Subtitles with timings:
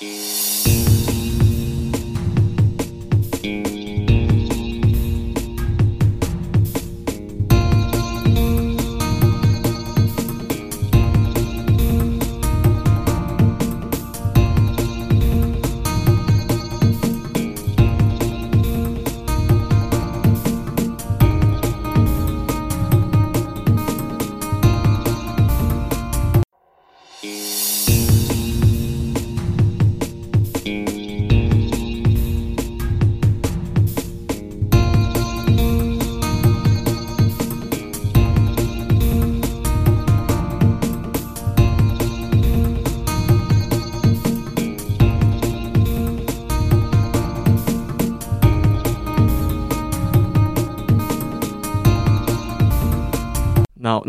[0.00, 0.73] 那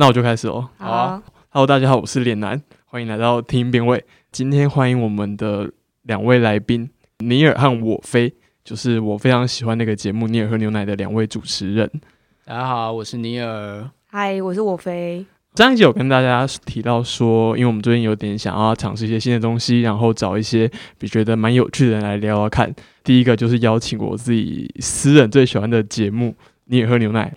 [0.06, 0.70] 那我就开始哦。
[0.78, 4.06] 好啊，Hello，大家好，我是脸男，欢迎来到听辩位。
[4.32, 5.72] 今天欢迎我们的
[6.04, 6.88] 两位来宾
[7.18, 8.32] 尼尔和我飞，
[8.64, 11.90] 就是我非常喜欢那个节目《尼尔喝牛奶》的两位主持人。
[12.46, 13.90] 大家好，我是尼尔。
[14.06, 15.26] 嗨，我是我飞。
[15.56, 22.72] 上一集有跟大家提到说，因为我们最近有点想要尝试一些新的东西，然后找一些比觉得蛮有趣的人来聊聊看。
[23.04, 26.28] 第一个就是邀请我自己私人最喜欢的节目
[26.66, 27.34] 《你也喝牛奶》。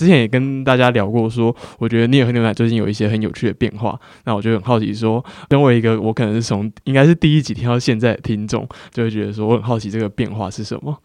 [0.00, 4.00] 之前也跟大家聊过说我觉得《你也喝牛奶》最近有一些很有趣的变化。
[4.24, 10.96] 那我就很好奇说，身为一个我可能是从应该是第一集听到现在的听众，就会觉得说我很好奇这个变化是什么。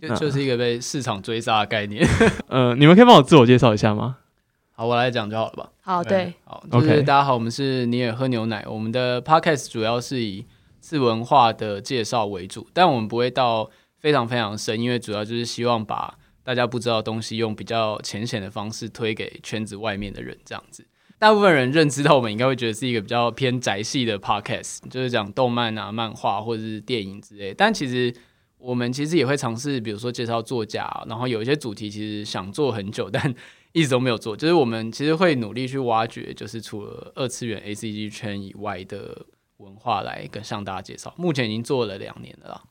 [0.00, 2.04] 就就是一个被市场追杀的概念。
[2.48, 4.16] 呃，你们可以帮我自我介绍一下吗？
[4.74, 5.68] 好，我来讲就好了吧。
[5.82, 8.64] 好，对，好，就是 OK 大家好，我们是你也喝牛奶。
[8.66, 10.44] 我们的 podcast 主要是以
[10.80, 13.70] 次文化的介绍为主，但我们不会到
[14.00, 16.16] 非常非常深，因为主要就是希望把
[16.50, 20.84] 大家不知道东西用比较浅显的方式推给圈子外面的人，这样子。
[21.16, 27.54] 大部分人认知到我们应该会觉得是一个比较偏宅系的 podcast，就是讲动漫啊、漫画或者是电影之类。
[27.54, 28.12] 但其实
[28.58, 33.32] 我们其实也会尝试，比如说介绍作家，然后有一些主题其实想做很久， 但
[33.70, 34.36] 一直都没有做。
[34.36, 39.24] 就是我们其实会努力去挖掘，就是除了二次元 A C G 圈以外的
[39.58, 41.14] 文化来跟向大家介绍。
[41.16, 42.62] 目前已经做了两年了啦。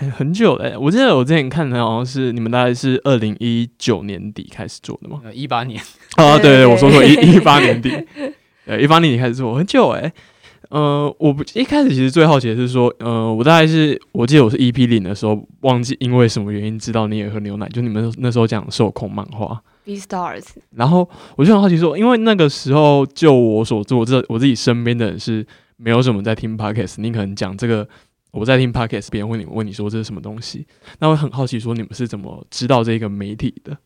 [0.00, 5.20] 哎、很久了、我记得我之前看的好像是你们大概是二零一九年底开始做的吗？
[5.24, 5.80] 呃，一八年，
[6.16, 7.90] 啊，对对，我说错，一一八年底，
[8.66, 10.12] 呃，一八年底开始做，很久哎、
[10.68, 20.44] 呃，我不一开始其实最好奇的是说，呃，我大概是我记得我是 EP 零的时候，忘记因为什么原因知道你也喝牛奶，就你们那时候讲受控漫画，B Stars，
[20.76, 25.44] 然后我就很好奇说，因为那个时候就我所做，我这我自己身边的人是
[25.76, 27.88] 没有什么在听 podcast，你可能讲这个
[28.38, 30.64] 我在听 podcast，别人问你问你说这是什么东西，
[31.00, 33.76] 那我很好奇说你们是怎么知道这个媒体的？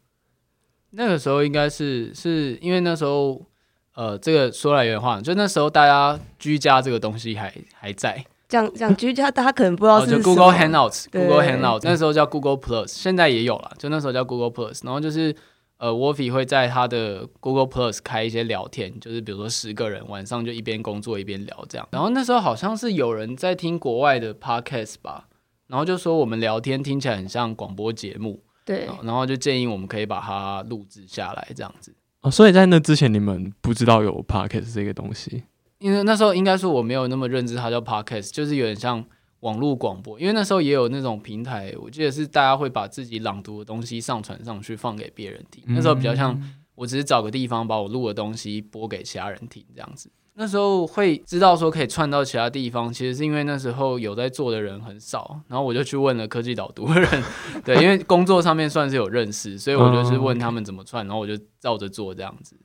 [0.90, 3.46] 那个时候应该是是因为那时候，
[3.94, 15.34] 呃，这个说来有点话，就那时候大家居家这个东西还还在，讲讲居家，大家可能不知道哦，就是 Google Hangouts，Google Hangouts 那时候叫 Google Plus，现在也有了，就那时候叫 Google Plus，然后就是
[15.82, 25.26] 呃 w o l f y 会在他的 Google Plus 开一些聊天，就是比如说十个人晚上就一边工作一边聊这样，然后那时候好像是有人在听国外的 Podcast 吧，
[25.66, 31.92] 然后就说我们聊天听起来很像广播节目，对，然后就建议我们可以把它录制下来这样子。
[32.20, 35.42] 哦，所以在那之前你们不知道有 podcast 这个东西。
[35.78, 39.04] 因为那时候应该说我没有那么认知它叫 podcast，就是有点像
[39.42, 40.18] 网络广播。
[40.18, 45.62] 因为那时候也有那种平台，我记得是大家会把自己朗读的东西上传上去放给别人听。
[45.68, 46.36] 那时候比较像
[46.74, 50.10] 我只是找个地方把我录的东西播给其他人听这样子。
[50.34, 57.22] 那时候会知道说可以串到其他地方，其实是因为那时候有在做的人很少，然后我就去问了科技导读的人，
[57.62, 62.56] 对，因为工作上面算是有认识，所以我就是问他们怎么串，然后我就照着做这样子。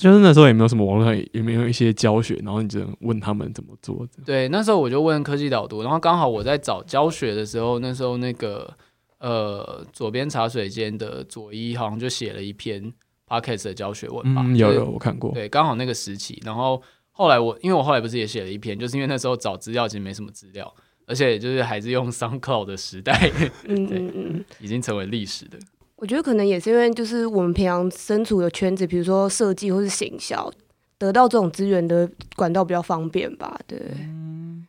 [0.00, 4.22] 就是那时候也没有什么网络上也也没有一些教学，然后你只能问他们怎么做的。
[4.24, 8.74] 对，那时候我就问科技导读，然后刚好我在找教学的时候，那时候那个
[9.18, 12.92] 呃左边茶水间的左一好像就写了一篇
[13.28, 15.30] podcast 的教学文吧，嗯，有就是有我看过。
[15.32, 20.72] 对，刚好那个时期，然后后来我因为我后来不是也写了一篇，就是因为那时候找资料其实没什么资料，
[21.06, 23.30] 而且就是还是用 SoundCloud 的时代，
[23.68, 24.44] 嗯 对嗯嗯。
[24.58, 25.58] 已经成为历史的。
[26.02, 30.50] 我觉得可能也是因为就是我们平常身处的圈子，比如说设计或是行销，
[30.98, 33.56] 得到这种资源的管道比较方便吧。
[33.68, 34.66] 对，嗯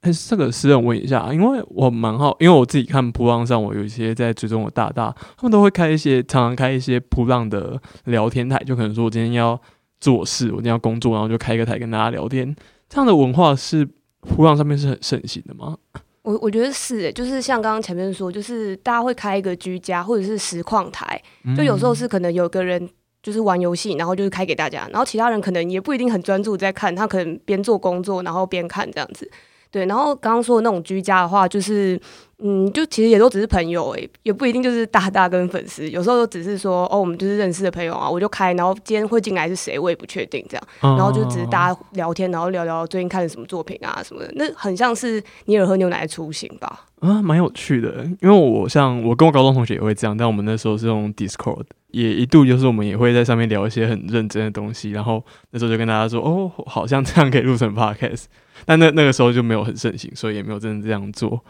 [0.00, 9.60] 哎，这个私人问一下，因为我蛮好，因为我自己看扑浪上，我有一些在追踪的大大，他们都会开一些，常常开一些扑浪的聊天台，就可能说我今天要
[10.00, 12.56] 做事，我今天要工作，然后就开一个台跟大家聊天。
[12.88, 13.86] 这样的文化是
[14.22, 15.76] 扑浪上面是很盛行的吗？
[16.22, 21.20] 我我觉得是欸，就是像刚刚前面说，就是大家会开一个居家或者是实况台，
[21.56, 22.88] 就有时候是可能有个人
[23.22, 29.30] 就是玩游戏，然后就是开给大家，然后其他人可能也不一定很专注在看，他可能边做工作然后边看这样子。
[29.70, 32.00] 对，然后刚刚说的那种居家的话，就是。
[32.42, 46.86] 嗯，就其实也都只是朋友诶，也不一定就是大大跟粉丝，有时候都只是说哦，我们就是认识的朋友啊，我就开，然后今天会进来是谁，我也不确定这样，然后就只是大家聊天，然后聊聊最近看了什么作品啊什么的，那很像是尼尔喝牛奶的雏形吧？
[47.00, 58.24] 啊，蛮有趣的，因为我像我跟我高中同学也会这样，但我们那时候是用 Discord，也一度就是我们也会在上面聊一些很认真的东西，然后那时候就跟大家说哦，好像这样可以录成 Podcast，
[58.64, 61.44] 但那那个时候就没有很盛行，所以也没有真的这样做。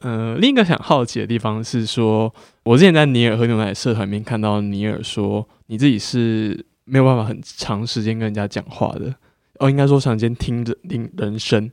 [0.00, 2.32] 呃，另一个想好奇的地方是说，
[2.64, 9.14] 我之前在尼尔喝牛奶社团里面看到尼尔说，你自己是没有办法很长时间跟人家讲话的，
[9.60, 11.70] 哦，应该说长时间听着听人声，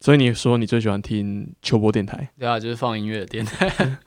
[0.00, 3.70] 所以你说你最喜欢听秋波电台，对啊，就是放音乐的电台。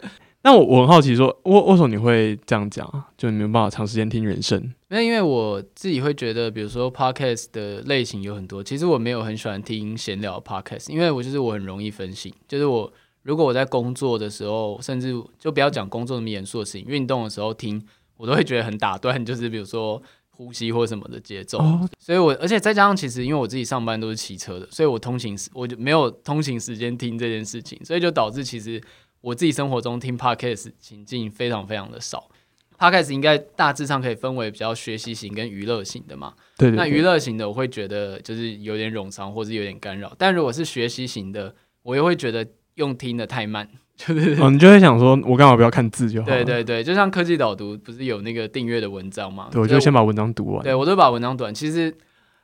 [0.43, 3.07] 那我我很好奇说，为为什么你会这样讲啊？
[3.17, 4.73] 就没有办法长时间听人声？
[4.87, 12.91] 那因为我自己会觉得，比如说 podcast 的类型有很多，其实我没有很喜欢听闲聊 podcast，因为我就是我很容易分心，就是我。
[13.23, 17.79] 如果我在工作的时候，甚至就不要讲工作那么严肃的事情，运动的时候听，
[18.17, 20.01] 我都会觉得很打断， 就是比如说
[20.31, 21.59] 呼吸或什么的节奏。
[21.99, 28.81] 所以我而且再加上，其实因为我自己上班都是骑车的，所以我通勤时我就没有通勤时间听这件事情，所以就导致其实
[29.21, 32.29] 我自己生活中听 podcast 情境非常非常的少。
[32.77, 36.33] podcast 应该大致上可以分为比较学习型跟娱乐型的嘛？
[36.57, 36.71] 对。
[36.71, 42.45] 那娱乐型的我会觉得就是有点冗长或者有点干扰，但如果是学习型的，我又会觉得。
[42.75, 46.25] 用听的太慢，就是 哦，你就会想说，我干嘛不要看字就好？
[46.25, 49.49] 对对对，就像科技导读不是有那个订阅的文章嘛？
[49.51, 50.63] 对，我就先把文章读完。
[50.63, 51.53] 对我都把文章读完。
[51.53, 51.93] 其实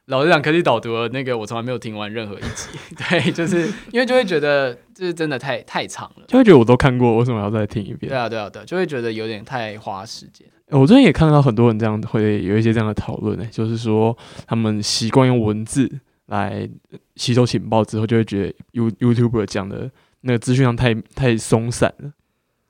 [0.08, 2.70] 老实讲，科技导读的那个我从来没有听完任何一集。
[2.96, 8.10] 对，就是因为就会觉得这是真的太太长了，就会觉得我都看过，为什么要再听一遍？
[8.10, 10.48] 对啊对啊对，就会觉得有点太花时间。
[10.70, 15.90] 我最近也看到很多人这样会有一些这样的讨论呢，就是说他们习惯用文字
[16.28, 16.70] 来
[17.16, 19.90] 吸收情报之后，就会觉得 You YouTuber 讲的。
[20.22, 22.12] 那个资讯量太太松散了。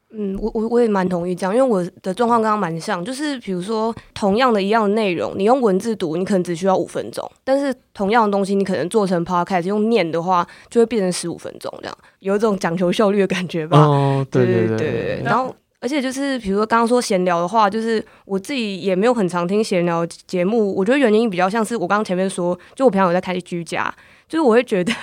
[0.09, 13.77] 嗯，我我我也蛮同意这样，因为我的状况刚刚蛮像，就是比如说同样的一样的内容，你用文字读，你可能只需要五分钟，但是同样的东西，你可能做成 podcast 用念的话，就会变成十五分钟这样，有一种讲求效率的感觉吧。
[13.79, 15.21] 哦，对对对对。
[15.25, 23.93] 然后，而且就是比如说刚刚说闲聊的话，就是我自己也没有很常听闲聊节目，我觉得原因比较像是我刚刚前面说，就我平常有在开居家。
[24.27, 24.93] 就是我会觉得，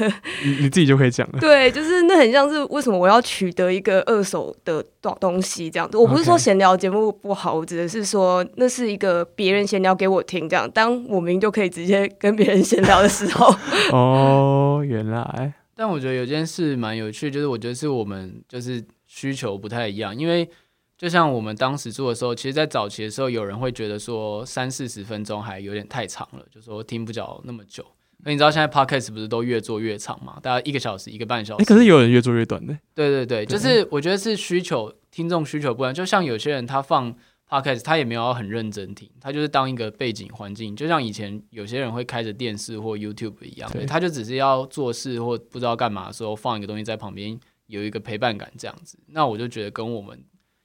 [0.45, 1.39] 你你自己就可以讲了。
[1.41, 5.97] 对，就是那很像是为什么我要取得一个二手的东东西这样子。
[5.97, 10.71] 我不是说闲聊节目不好，我指的是说那是一个别人闲聊给我听这样。
[10.71, 13.55] 当我明明就可以直接跟别人闲聊的时候。
[13.97, 15.55] 哦，原来。
[15.77, 20.49] 但我觉得有件事蛮有趣，就是我觉得是我们就是需求不太一样，因为
[20.97, 27.85] 就像我们当时做的时候，其实，在早期的时候，有人会觉得说三四十分钟还有点太长了，就说听不了那么久。
[28.25, 30.39] 那你知道现在 podcast 不是都越做越长嘛？
[30.43, 31.63] 大概一个小时、一个半小时。
[31.63, 32.77] 哎，可是有人越做越短的。
[32.95, 35.93] 对对对，就是我觉得是需求，听众需求不一样。
[35.93, 37.15] 就像有些人他放
[37.49, 40.75] podcast，他也没有要很认真听，他就是当一个背景环境。
[40.75, 48.99] 就像以前有些人会开着电视或 YouTube 一样，他就只是要做事或不知道干嘛的时候放一个东西在旁边，有一个陪伴感这样子。
[49.09, 50.19] 那我就觉得跟我们。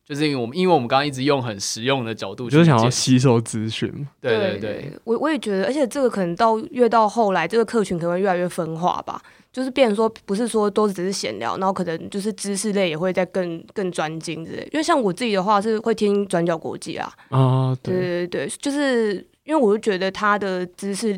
[0.09, 3.87] 就是因为我们，因为我们刚刚一直用很实用的角度，就是想要吸收资讯。
[4.19, 9.21] 对对对，我我也觉得，而且这个可能到越到后来，这个客群可能会越来越分化吧。
[9.53, 14.63] 就是变成说，不是说都只是闲聊，然后可能就是知识类也会在更更专精之类。
[14.71, 17.13] 因为像我自己的话，是会听转角国际啊。
[17.29, 21.15] 啊，对对对，就是因为我就觉得他的知识。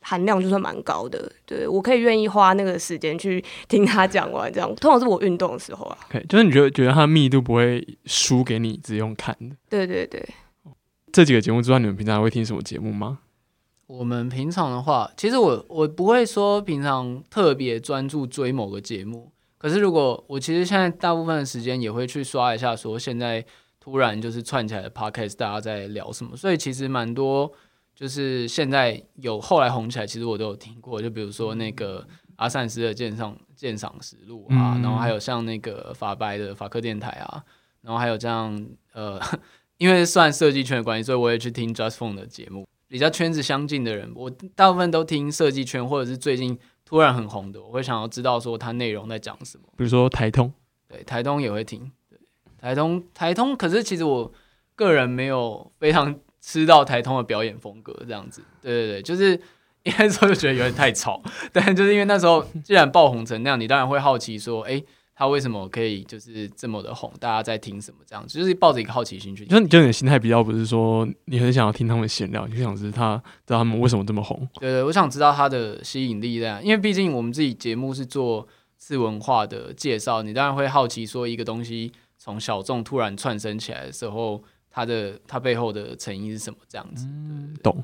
[0.00, 5.98] 含量就算蛮高的，对我可以愿意花那个时间去听他讲完，这样通常是我运动的时候啊。
[6.08, 9.54] OK，就是你觉得觉得它的密度不会输给你只用看的。
[9.68, 10.26] 对对对。
[11.12, 13.18] 这几个节目之外，你们平常会听什么节目吗？
[13.86, 23.44] 我们平常的话，其实我我不会说平常特别专注追某个节目，可是如果我其实现在大部分的时间也会去刷一下，说现在
[23.80, 27.52] 突然就是串起来的 podcast，大家在聊什么，所以其实蛮多。
[28.00, 31.02] 就是现在有后来红起来，其实我都有听过。
[31.02, 32.02] 就比如说那个
[32.36, 37.44] 阿善斯的鉴赏鉴赏实录啊，然后还有像那个法白的法科电台啊，
[37.82, 38.58] 然后还有这样
[38.94, 39.20] 呃，
[39.76, 42.66] 因为算设计圈的关系，所以我也去听 Just Phone 的节目。
[42.88, 49.64] 比较圈子相近的人，我大部分都听设计圈，或者是最近突然很红的，我会想要知道说它内容在讲什么。
[49.76, 50.50] 比如说台通，
[50.88, 52.18] 对台通也会听，对
[52.58, 54.32] 台通台通，可是其实我
[54.74, 56.18] 个人没有非常。
[56.40, 59.40] 吃到台通的表演风格这样子，对对对，就是
[59.82, 64.82] 一开始就觉得有点太吵， 但就是因为那时候既然爆红成那样，你当然会好奇说，哎，
[65.14, 67.12] 他为什么可以就是这么的红？
[67.20, 67.98] 大家在听什么？
[68.06, 69.44] 这样子就是抱着一个好奇心去。
[69.44, 73.16] 就你就你的心态比较不是说你很想要听他们闲聊，你就想知他
[73.46, 74.48] 知道他们为什么这么红。
[74.54, 78.46] 对对，我想知道他的吸引力这样，因为毕竟我们自己节目是做
[78.78, 86.56] 次文化的介绍，你当然会好奇说一个东西从小众突然窜升起来的时候，它的他背后的成因是什么？
[86.68, 87.06] 这样子，
[87.62, 87.82] 懂。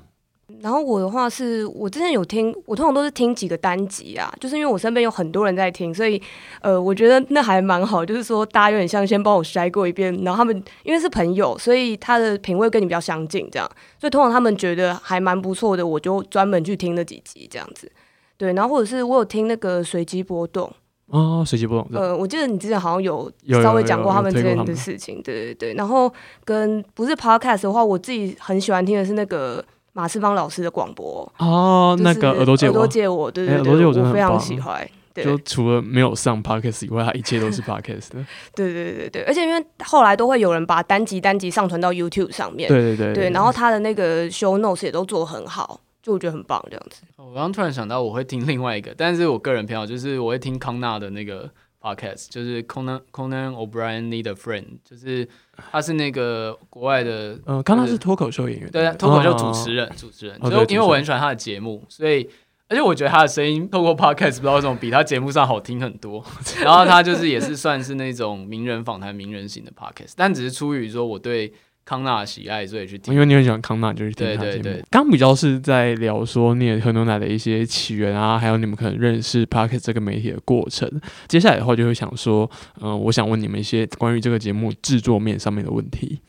[0.61, 6.21] 然后我的话是我之前有听，我通常都是听几个单集啊，就是因为我身边有很多人在听，所以
[6.63, 17.91] 呃，我觉得那还蛮好，就是说大家有点像先帮我筛过一遍，然后他们因为是朋友，所以他的品味跟你比较相近，这样，所以通常他们觉得还蛮不错的，我就专门去听那几集这样子。
[18.39, 20.73] 对，然后或者是我有听那个随机波动，
[21.11, 25.75] 哦，随机波动，呃，我记得你之前好像有有稍微讲过他们之间的事情，对对对。
[25.75, 26.13] 然后
[26.45, 32.73] 跟不是 podcast 的话，我自己很喜欢听的是那个马世芳老师的广播，哦，那个耳朵借我。
[32.73, 34.87] 耳朵，借我，对对对，哎耳朵借我我非常喜欢。
[35.15, 35.25] 对。
[35.25, 38.27] 就除了没有上 podcast 以外，他一切都是 podcast 的。
[38.55, 43.15] 对对对对，而且因为后来都会有人把单集单集上传到 YouTube 上面，对对对。
[43.15, 47.03] 对，然后他的那个 show notes 也都做得很好，就我觉得很棒这样子。
[47.17, 51.51] 我刚刚突然想到，我会听另外一个，但是我个人偏好就是我会听康纳的那个
[51.83, 55.29] podcast，就是 Conan Conan O'Brien Need a Friend，就是
[55.73, 62.31] 他是那个国外的呃，康纳是脱口秀演员，对脱口秀主哦持人，主持人，哦就因为我很喜欢他的节目，所以
[62.69, 66.25] 而且我觉得他的声音透过 podcast 不知道为什么比他节目上好听很多。
[66.63, 71.53] 然后他就是也是算是那种名人访谈、名人型的 podcast，但只是出于说我对
[71.87, 73.21] 康纳的喜爱，所以去听因。
[73.21, 74.63] 为你很喜欢康纳，就去听他节目。
[74.63, 80.91] 对对对刚比较是在聊说你也喝牛奶的一些起源啊，还有你们可能认识 Pocket 这个媒体的过程。
[81.29, 82.51] 接下来的话就会想说，
[82.83, 86.21] 嗯、我想问你们一些关于这个节目制作面上面的问题。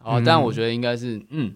[0.00, 1.54] 哦，嗯但我觉得应该是嗯，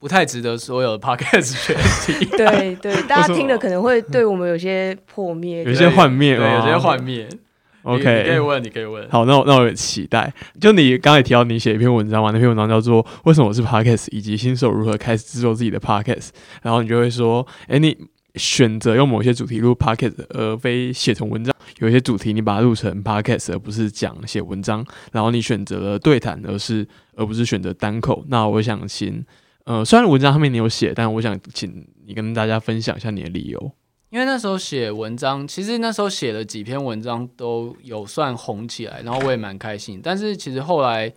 [0.00, 2.24] 不太值得所有的 podcast 学习。
[2.36, 5.74] 对对，大家听了可能会对我们有些破灭有一。
[5.76, 7.28] 些幻灭对，有些哦幻灭。
[7.84, 9.08] 你你可以问，你可以问。
[9.10, 10.32] 好，那我那我有期待。
[10.60, 16.28] 就你刚才提到你写一篇文章嘛，那篇文章叫做《为什么我是 Podcast》，以及新手如何开始制作自己的 Podcast。
[16.62, 17.96] 然后你就会说，哎、你
[18.34, 24.84] 选择用某些主题录 Podcast，而非写成文章；有一些主题你把它录成 Podcast，而不是讲写文章。
[25.12, 28.24] 然后你选择了对谈，而是而不是选择单口。
[28.28, 29.24] 那我想请，
[29.64, 33.72] 呃，虽然文章上面你有写，但我想请你跟大家分享一下你的理由。
[34.10, 40.00] 因为那时候写文章，其实那时候写了几篇文章都有算红起来，然后我也蛮开心。
[40.02, 41.12] 但是其实后来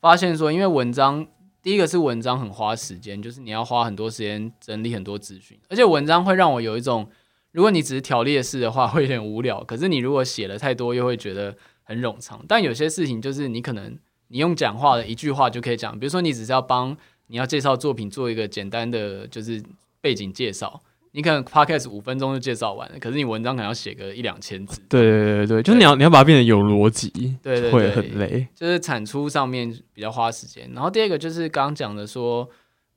[0.00, 1.26] 发现说，因为文章
[1.60, 7.10] 第一个是文章很花时间，就是你要花很多时间整理很多资讯，而且文章会让我有一种，
[7.50, 9.64] 如果你只是条列式的话， 会有点无聊。
[9.64, 12.44] 可是你如果写的太多，又会觉得很冗长。
[12.46, 13.98] 但有些事情就是你可能
[14.28, 19.60] 你用讲话的一句话就可以讲，比如说你只是要帮你要介绍作品做一个简单的就是
[20.00, 20.80] 背景介绍。
[21.16, 28.46] 你可能 podcast 五分钟就介绍完了，可是你文章可能要写个一两千字，对对对对，就是你要你要把它变得有逻辑，会对对对很累。
[28.54, 30.70] 就是产出上面比较花时间。
[30.74, 32.46] 然后第二个就是刚刚讲的说，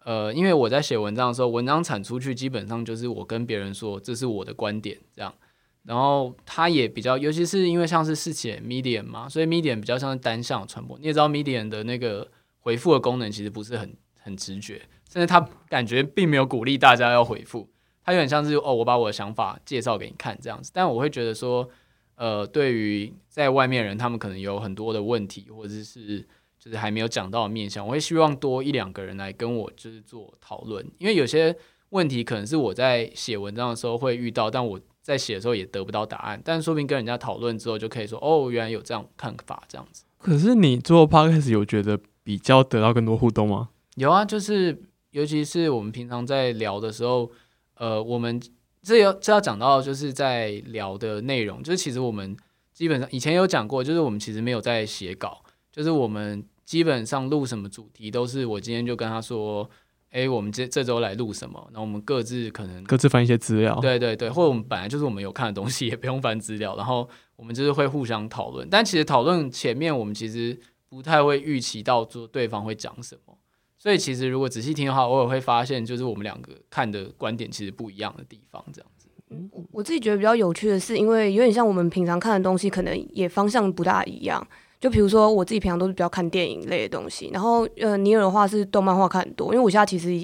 [0.03, 5.33] 呃，因为我在写文章的时候，文章产出去基本上就是我跟别人说这是我的观点这样，
[5.83, 10.99] 然后它也比较，尤其是因为像是是写 Medium 嘛，所以 Medium 比较像是单向传播。
[10.99, 12.27] 你也知道 Medium 的那个
[12.59, 17.69] 回复的功能其实不是很很直觉，甚至它感觉并没有鼓励大家要回复。
[18.03, 21.69] 它有点像是哦，我把我的想法介绍给你看这样子，但我会觉得说，
[22.15, 26.25] 呃，对于在外面人，他们可能有很多的问题，或者是
[26.59, 31.55] 就是还没有讲到的面向，我会希望多一两个人来跟我就是做讨论，因为有些
[31.89, 40.03] 问题可能是我在写文章的时候会遇到，但我在写的时候也得不到答案，但说不定跟人家讨论之后就可以说，哦，原来有这样看法这样子。
[40.17, 43.69] 可是你做 podcast 有觉得比较得到更多互动吗？
[43.95, 44.77] 有啊，就是
[45.11, 47.31] 尤其是我们平常在聊的时候，
[47.79, 48.39] 呃，我们
[48.83, 52.35] 这要这要讲到就是在聊的内容，就是其实我们
[52.73, 59.69] 基本上以前有讲过，就是我们其实没有在写稿，就是我们基本上录什么主题都是我今天就跟他说，
[60.11, 63.79] 诶，我们这这周来录什么，然后我们各自可能各自翻一些资料。
[63.79, 68.67] 对对对，或者我们本来就是我们有看的东西，也不用翻资料，然后我们就是会互相讨论。
[68.69, 70.59] 但其实讨论前面，我们其实
[70.89, 73.37] 不太会预期到说对方会讲什么，
[73.79, 79.07] 所以其实如果仔细听的话，偶尔会发现就是我们两个看的观点其实不一样的地方，这样子。
[79.51, 84.45] 我我自己觉得比较有趣的是，因为有点像我们平常看的东西，可能也方向不大一样。
[84.81, 90.15] 就比如说我自己平常都是比较看电影类的东西，然后呃，尼尔的话是动漫画看很多，因为我现在其实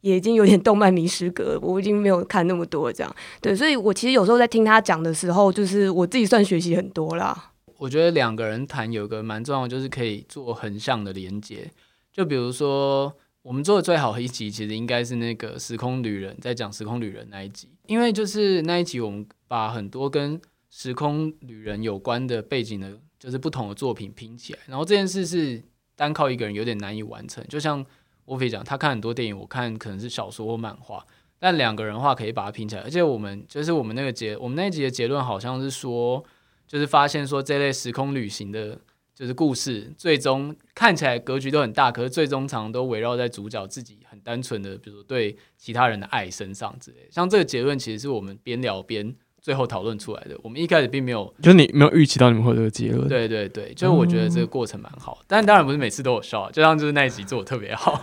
[0.00, 3.16] 也已经有点动漫迷失格了，我已经没有看那么多了这样。
[3.40, 7.52] 对，所以我其实有时候在听他讲的时候，就是我自己算学习很多啦。
[7.78, 11.70] 我觉得两个人谈有个蛮重要的，就是可以做横向的连接。
[12.12, 20.40] 就比如说，我们做的最好的一集，其实应该是那个《时空旅人》在讲《时空旅人》那一集，因为就是那一集我们把很多跟
[20.70, 25.62] 时空旅人有关的背景的，就是不同的作品拼起来，然后这件事是
[25.96, 27.44] 单靠一个人有点难以完成。
[27.48, 27.84] 就像
[28.26, 31.04] 沃菲讲，他看很多电影，我看可能是小说或漫画，
[31.38, 32.82] 但两个人的话可以把它拼起来。
[32.82, 36.24] 而且我们就是我们那个结，我们那一集的结论好像是说，
[36.66, 38.78] 就是发现说这类时空旅行的，
[39.22, 47.06] 就是故事，最终看起来格局都很大，可是最终常常都围绕在主角自己很单纯的，比如说对其他人的爱身上之类。
[47.08, 49.14] 像这个结论，其实是我们边聊边。
[49.40, 53.08] 最后讨论出来的，我们一开始并没有，就是你没有预期到你们会有这个结论。
[53.08, 58.00] 对对对，就是我觉得这个过程蛮好，但当然不是每次都有笑，就像就是那一集做的特别好。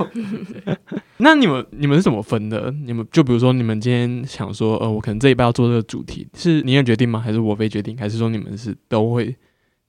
[1.20, 2.72] 那你们你们是怎么分的？
[2.86, 7.20] 你们就比如说你们今天想说，呃，我可能这一半要做这个主题，是你也决定吗？
[7.20, 7.98] 还是我非决定？
[7.98, 9.34] 还是说你们是都会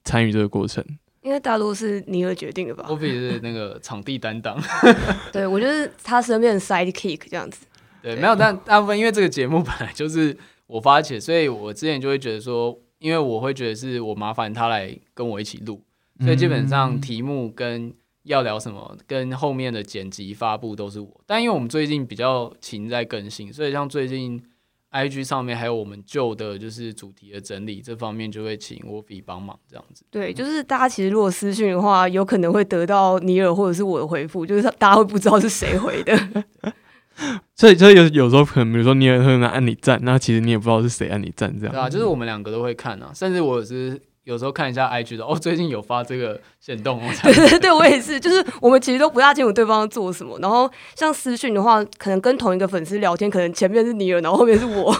[0.05, 0.81] 参与这个过程？
[1.21, 2.85] 因为大陆是尼尔决定的吧？
[2.89, 4.61] 我比是那个场地担当，
[5.31, 7.65] 对我就是他身边的 sidekick 这样子。
[8.01, 10.37] 对，没有，但大部分因为这个节目本来就是。
[10.71, 15.81] 我发起，所以我之前就会觉得说，因为我会觉得是我麻烦他来跟我一起录，
[16.21, 21.21] 所以基本上题目跟要聊什么，跟后面的剪辑发布都是我。
[21.25, 24.41] 但因为我们最近比较勤在更新，所以像最近
[24.91, 30.03] IG 上面还有我们旧的就是主题的整理这方面，就会请我比帮忙这样子。
[30.11, 36.17] 对，就是大家其实如果私讯的话，有可能会得到尼尔或者是我的回复，就是大家会不知道是谁回的。
[37.55, 41.73] 所以，所以有有时候可能，比如说尼尔会按你赞，那其实你也不知道是谁按你赞，这样。
[41.73, 47.11] 对啊，就是我们两个都会看啊，甚至我是有时候看一下 IG 的，哦，最近有发这个显动哦。
[47.23, 50.37] 对对对，我也是，就是我们其实都不大清楚对方做什么。
[50.39, 54.95] 然后像私讯的话，可能跟同一个粉丝聊天，可能前面是尼尔，然后后面是我。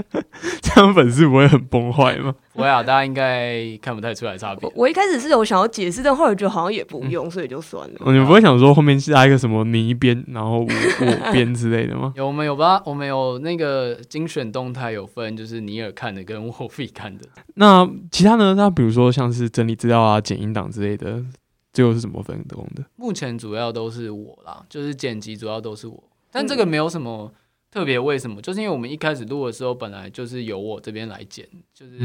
[0.62, 2.34] 这样粉丝不会很崩坏吗？
[2.54, 4.70] 不会啊，大家应该看不太出来差别。
[4.74, 7.98] 我一开始是有想要解释，但后来觉得好像也不用，所以就算了。
[8.06, 10.66] 你们不会想说后面加一个什么你一边，然后我
[11.00, 12.12] 我边之类的吗？
[12.14, 12.82] 有，我们有吧？
[12.84, 17.24] 我们有那个精选动态有分，就是尼尔看的跟我自己看的。
[17.54, 18.54] 那其他呢？
[18.54, 21.24] 那比如说像是整理资料啊、剪音档之类的，
[21.72, 22.84] 最后是怎么分工的？
[22.96, 27.32] 目前主要都是我啦，就是剪辑主要都是我，但这个没有什么。
[27.72, 28.42] 特别为什么？
[28.42, 31.96] 就是因为我们一开始录的时候，本来就是由我这边来剪，就是，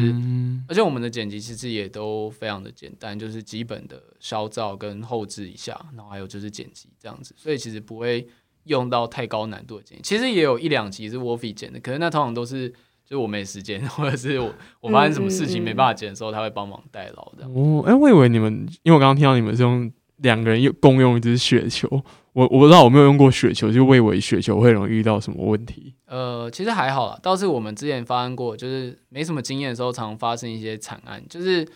[0.65, 8.25] 而且我们的剪辑其实也都非常的简单，就是基本的消噪跟后置一下，然后还有就是剪辑这样子，所以其实不会
[8.63, 10.03] 用到太高难度的剪辑。
[10.03, 17.45] 其实也有一两集是 Wolfie 剪的，可是那通常都是就是我没时间， 或者是我我发生什么事情没办法剪的时候，他会帮忙代劳的。
[17.45, 22.01] 哦，哎，我以为你们，因为我刚刚听到你们是用两个人用共用一只雪球。
[22.37, 25.95] 我我不知道我没有用过雪球，就我以为雪球会容易遇到什么问题。
[26.05, 31.19] 呃，其实还好啦，倒是我们之前发生过，就是没什么经验的时候，常发生一些惨案。
[31.27, 31.67] 就是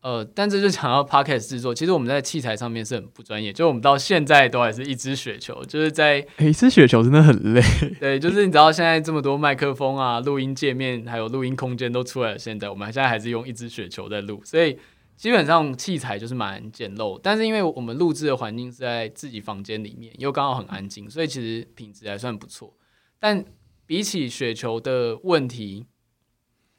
[0.00, 7.62] 呃，但这就讲到 podcast 制作，其实我们在器材上面是很不专业，就我们到现在都还是一只雪球，就是在一只雪球真的很累。
[8.00, 14.76] 对，就是你知道现在这么多麦克风啊、录音界面还有录音空间都出来了，现在我们现在还是用一只雪球在录，所以。
[15.22, 22.74] 基本上器材就是蛮简陋，但是因为我们录制的环境是在自己房间里面，又刚好很安静，所以其实品质还算不错。
[23.20, 23.44] 但
[23.86, 25.86] 比起雪球的问题，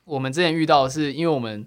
[0.04, 1.66] 我们之前遇到的是，因为我们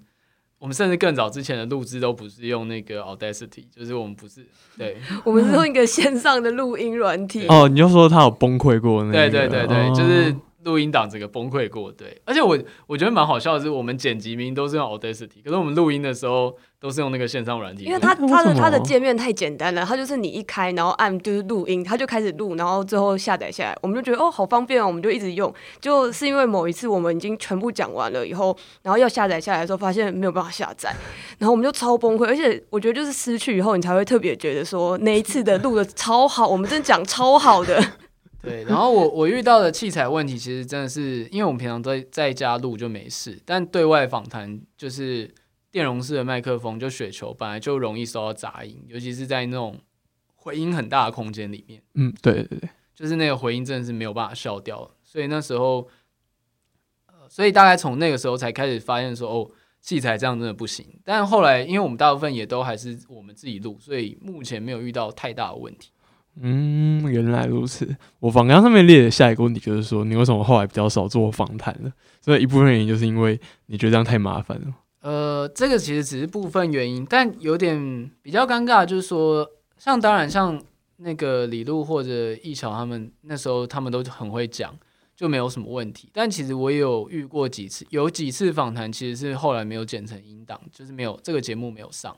[0.59, 4.45] 我们甚至更早之前的录制都不是用那个 Audacity，就是我们不是
[4.77, 7.47] 对，我们是用一个线上的录音软体。
[7.49, 9.11] 哦，你就说他有崩溃过那？
[9.11, 10.35] 对对对对，就是。
[10.63, 30.95] 录音档整个崩溃过，对，而且我我觉得蛮好笑的是，我们剪辑明明都是用 Audacity，可是我们录音的时候都是用那个线上软体，因为它它的它的界面太简单了，它就是你一开，然后按就是录音，它就开始录，然后最后下载下来，我们就觉得哦好方便哦，我们就一直用，就是因为某一次我们已经全部讲完了以后，然后要下载下来的时候，发现没有办法下载，
[31.39, 37.83] 然后我们就超崩溃，而且我觉得就是失去以后，你才会特别觉得说那一次的录的超好，我们真的讲超好的。
[38.43, 45.29] 对，然后我我遇到的器材问题，其实真的是因为我们平常在在家录就没事，但对外访谈就是
[45.71, 49.79] 电容式的麦克风，就雪球本来就容易收到杂音，尤其是在那种
[50.35, 51.81] 回音很大的空间里面。
[51.95, 55.87] 嗯，对对对，就是那个回音真的是没有办法消掉，所以那时候，
[57.07, 59.51] 呃，所以大概从那个时候才开始发现说，哦，
[59.81, 60.85] 器材这样真的不行。
[61.03, 65.91] 但后来，因为我们大部分也都还是我们自己录，所以目前没有遇到太大的问题。
[66.39, 67.95] 嗯，原来如此。
[68.19, 71.91] 我访谈上面列的下一个问题就是说，你为什么后来比较少做访谈了？
[72.21, 74.67] 所以一部分原因就是因为你觉得这样太麻烦了。
[75.01, 80.61] 呃，这个其实只是部分原因，但有点比较尴尬，就是说，像当然像
[80.97, 84.77] 那个李璐或者易桥他们那时候他们都很会讲，
[85.15, 86.09] 就没有什么问题。
[86.13, 92.15] 但其实我也有遇过几次，有几次访谈其实是后来没有剪成音档，就是没有这个节目没有上，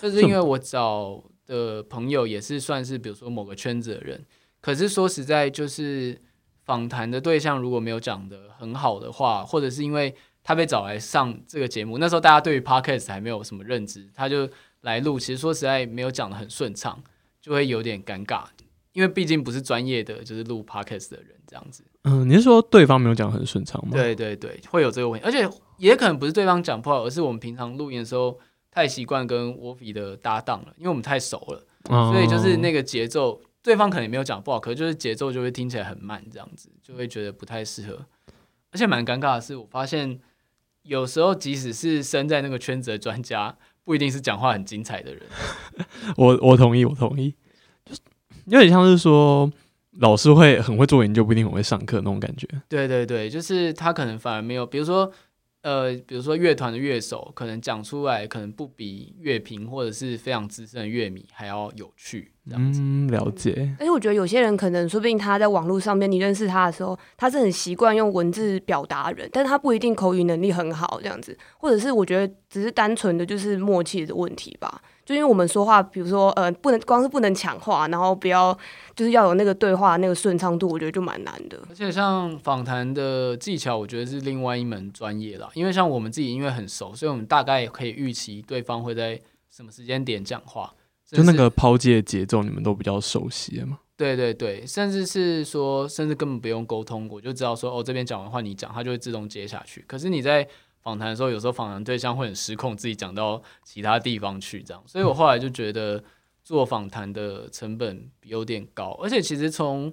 [0.00, 1.22] 就是因为我找。
[1.48, 4.22] 的朋友也是算是，比如说某个圈子的人，
[4.60, 6.20] 可是说实在，就是
[6.66, 10.14] 访谈的对象如果没有讲的很好的话，或者是因为
[10.48, 14.48] 他被找来上这个节目，那时候大家对于 podcast 还没有什么认知，他就
[14.80, 16.98] 来录，其实说实在没有讲的很顺畅，
[17.38, 18.44] 就会有点尴尬。
[18.94, 21.84] 因为毕竟不是专业的，就是录 podcast 的人这样子。
[22.04, 23.90] 嗯，你是说对方没有讲很顺畅吗？
[23.92, 38.06] 对对对，会有这个问题，而且也可能不是对方讲不好，而是我们平常录音的时候太习惯跟 wolfi 的搭档了，因为我们太熟了，哦，所以就是那个节奏，对方可能也没有讲不好，可是就是节奏就会听起来很慢，这样子就会觉得不太适合。
[38.72, 40.18] 而且蛮尴尬的是，我发现
[40.88, 45.22] 有时候即使是身在那个圈子的专家，不一定是讲话很精彩的人。
[46.16, 47.34] 我我同意，我同意，
[47.84, 48.00] 就是
[48.46, 49.52] 有点像是说
[49.98, 52.48] 老师会很会做研究，不一定很会上课那种感觉。
[52.68, 55.12] 对对对，就是他可能反而没有，比如说。
[55.62, 62.80] 呃，比如说乐团的乐手，可能讲出来可能不比乐评或者是非常资深的乐迷还要有趣，这样子。
[62.82, 63.74] 嗯，了解。
[63.78, 74.80] 而且我觉得有些人可能，说不定他在网络上面，你认识他的时候，他是很习惯用文字表达人，但是他不一定口语能力很好，这样子，或者是我觉得只是单纯的就是默契的问题吧。
[75.04, 78.56] 就因为我们说话，比如说呃，不能光是不能抢话，然后不要
[78.94, 81.58] 就是要有那个对话那个顺畅度，我觉得就蛮难的。
[81.70, 85.48] 而且像访谈的技巧，我觉得是另外一门专业啦。
[85.54, 89.18] 因为像我们自己因为很熟，所以我们大概可以预期对方会在
[89.50, 90.74] 什么时间点讲话。
[91.10, 93.80] 就那个抛接节奏，你们都比较熟悉吗？
[93.96, 99.84] 对对对，甚至是说，甚至根本不用沟通，我就知道说，哦，这边讲完话你讲，它就会自动接下去。
[99.88, 100.46] 可是你在
[100.82, 104.82] 访谈的时候，有时候访谈对象会很失控，自己讲到其他地方去，这样。
[104.86, 106.04] 所以我后来就觉得
[106.44, 109.92] 做访谈的成本有点高，而且其实从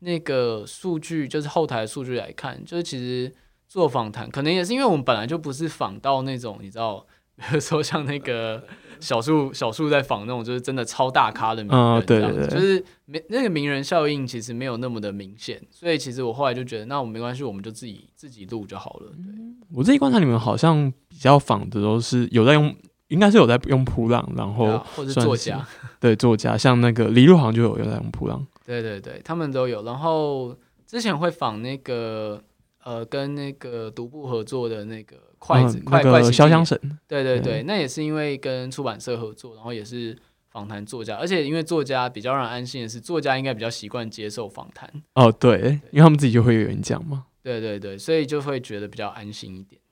[0.00, 3.32] 那个数据，就是后台数据来看，就是其实
[3.66, 8.64] 做访谈可能也是因为我们本来就不是访到那种，你知道，比 如说像那个
[8.98, 19.34] 小树小树在仿那种，就是真的超大咖的名人，对对对，就是没那个名人效应其实没有那么的明显，所以其实我后来就觉得，那我没关系，我们就自己自己录就好了，对。
[19.74, 22.74] 我自己观察，你们好像比较仿的都是有在用，
[23.08, 25.66] 应该是有在用普朗，然后或者作家，
[26.00, 29.82] 对作家，像那个李路好像就有有在用普朗，对对对，他们都有。
[29.82, 32.42] 然后之前会仿那个
[32.86, 40.16] 呃，跟那个独步合作的那个筷子，那个潇湘神，对对对，那也是因为跟出版社合作，然后也是
[40.50, 44.88] 访谈作家，而且因为作家比较让人安心的是，作家应该比较习惯接受访谈。
[45.14, 47.24] 哦，对，因为他们自己就会有人讲嘛。
[47.42, 49.82] 对对对，所以就会觉得比较安心一点。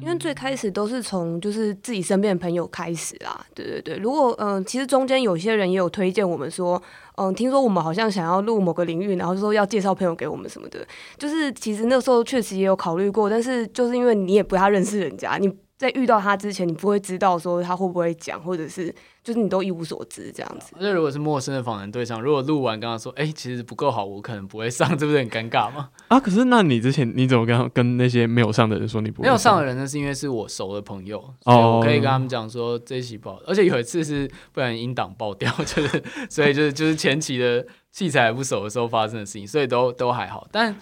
[0.00, 3.44] 因为最开始都是从就是自己身边的朋友开始啦。
[3.54, 6.82] 对对对，如果嗯，其实中间有些人也有推荐我们说，
[7.16, 10.84] 嗯，听说我们好像想要录某个领域，然后说要介绍朋友给我们什么的。
[11.16, 15.48] 就是其实那时候确实也有考虑过，但是就是因为你也不太认识人家，你。
[15.82, 20.72] 在遇到他之前，你不会知道说他会不会讲，或者是就是你都一无所知这样子。
[20.78, 25.90] 那如果是陌生的访谈对象，如果录完跟他说，哎，其实不够好，我可能不会上，这不是很尴尬吗？
[26.06, 29.84] 啊，可是那你之前你怎么跟跟那些没有上的人说你不没有上的人呢？
[29.84, 40.46] 是因为是我熟的朋友，所以我可以跟他们讲说这一期爆，而且有一次是不然音档爆掉， 就是所以就是就是前期的器材不熟的时候发生的事情，所以都都还好。
[40.52, 40.76] 但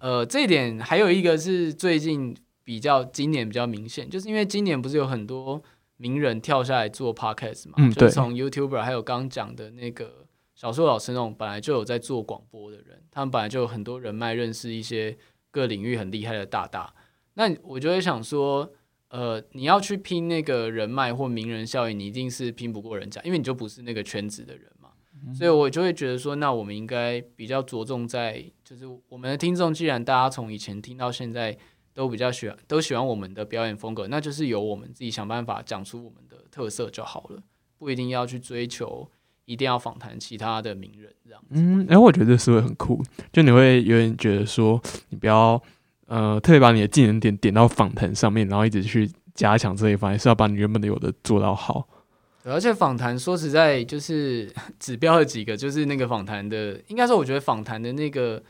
[0.00, 2.36] 呃，这一点还有一个是最近。
[2.70, 5.60] 比较今年比较明显，就是因为今年不是有很多
[5.96, 15.18] 名人跳下来做 podcast 嘛，嗯，就是从 YouTuber 还有刚刚讲的那个小说老师那种本来就有在做广播的人，他们本来就有很多人脉，认识一些
[15.50, 16.94] 各领域很厉害的大大。
[17.34, 18.72] 那我就会想说，
[19.08, 24.90] 呃，你要去拼那个人脉或名人效应，你一定是拼不过人家，因为你就不是那个圈子的人嘛。
[25.34, 31.58] 所以我就会觉得说，那我们应该比较着重在，就是我们的听众，既然大家从以前听到现在。
[31.92, 37.42] 都比较喜欢，都喜欢我们的表演风格，那就是由我们自己想办法讲出我们的特色就好了，
[37.78, 39.10] 不一定要去追求，
[39.44, 41.42] 一定要访谈其他的名人这样。
[41.50, 45.60] 嗯，哎，我觉得这思维很酷，就你会有点觉得说，你不要
[46.06, 51.88] 呃特别把你的技能点点到访谈上面，然后一直去加强这一方，是要把你原本的有的做到好。
[52.44, 58.42] 而且访谈说实在，就是 指标的几个，就是那个访谈的，应该说我觉得访谈的那个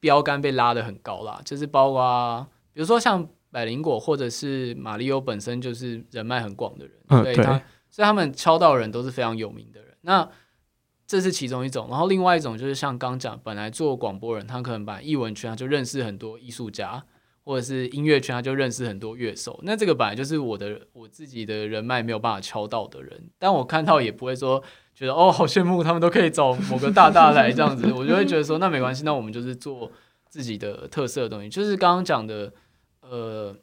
[0.00, 2.46] 标杆被拉得很高啦，就是包括。
[2.78, 7.60] 比如说像百灵果或者是马里欧本身就是人脉很广的人，所以他
[7.90, 9.96] 所以他们敲到人都是非常有名的人。
[10.02, 10.28] 那
[11.04, 17.02] 这是其中一种，然后另外一种就是像刚讲，本来做广播人，他可能把艺文圈他就认识很多艺术家，
[17.42, 19.58] 或者是音乐圈他就认识很多乐手。
[19.64, 24.62] 那这个本来就是我的我自己的人脉没有办法敲到的人，但我看到也不会说
[24.94, 29.90] 觉得哦好羡慕，他们都可以找某个大大来这样子，我就会觉得说那没关系，那我们就是做
[30.28, 32.52] 自己的特色的东西，就是刚刚讲的。
[33.08, 33.56] 呃，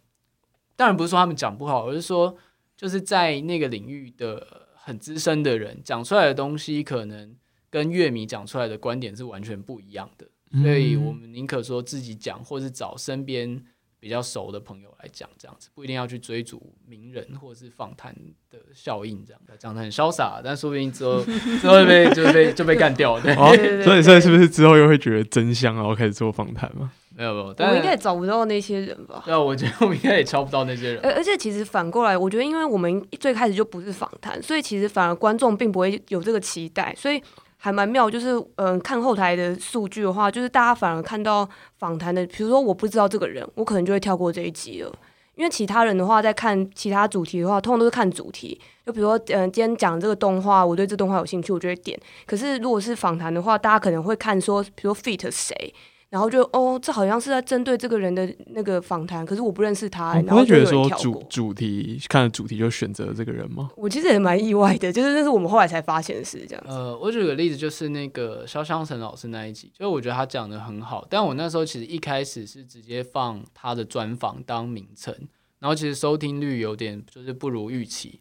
[0.75, 2.35] 当然不是说他们讲不好，而是说
[2.75, 7.35] 就是在那个领域的很资深的人讲出来的东西，可能
[7.69, 10.27] 跟乐迷讲出来的观点是完全不一样的。
[10.61, 13.63] 所以我们宁可说自己讲，或是找身边
[14.05, 18.15] 比较熟的朋友来讲，这样子不一定要去追逐名人或者是访谈
[18.51, 21.23] 的效应，这样讲的很潇洒，但说不定之后
[21.59, 26.91] 之后被就被就被干掉，对，哦 对对，对所以所以是不是之后又会觉得真香，然后开始做访谈嘛？
[27.17, 29.23] 没有没有，我但们应该也找不到那些人吧。
[29.25, 30.99] 对啊，我觉得我们应该也敲不到那些人。
[31.03, 37.19] 而而且其实反过来，我觉得因为我们最开始就不是访谈，所以其实反而观众并不会有这个期待，所以
[37.65, 38.07] 还蛮妙。
[38.07, 41.49] 就是嗯，看后台的数据的话，就是大家反而看到
[41.79, 44.93] 访谈的，比如说我不知道这个人，我可能就会跳过这一集了。
[45.33, 48.61] 因为其他人的话，在看其他主题的话，通常都是看主题。
[48.85, 51.99] 就比如说，嗯、今天讲这个动画，我对这动画有兴趣，我就会点。
[52.27, 55.73] 可是如果是访谈的话，大家可能会看说，比如说 fit 谁，
[56.15, 60.97] 然后就哦，这好像是在针对这个人的那个访谈，可是我不认识他、我然后就有不会觉得说。
[60.97, 63.69] 主主题看了主题就选择这个人吗？
[63.75, 66.69] 我其实也蛮意外的，就是那是我们后来才发现的事，这样子。
[66.71, 75.13] 呃，我举个例子，就是那个肖湘成老师那一集，就是我觉得他讲的很好，但我那时候其实一开始是直接放他的专访当名称，
[75.59, 78.17] 然后其实收听率有点就是不如预期，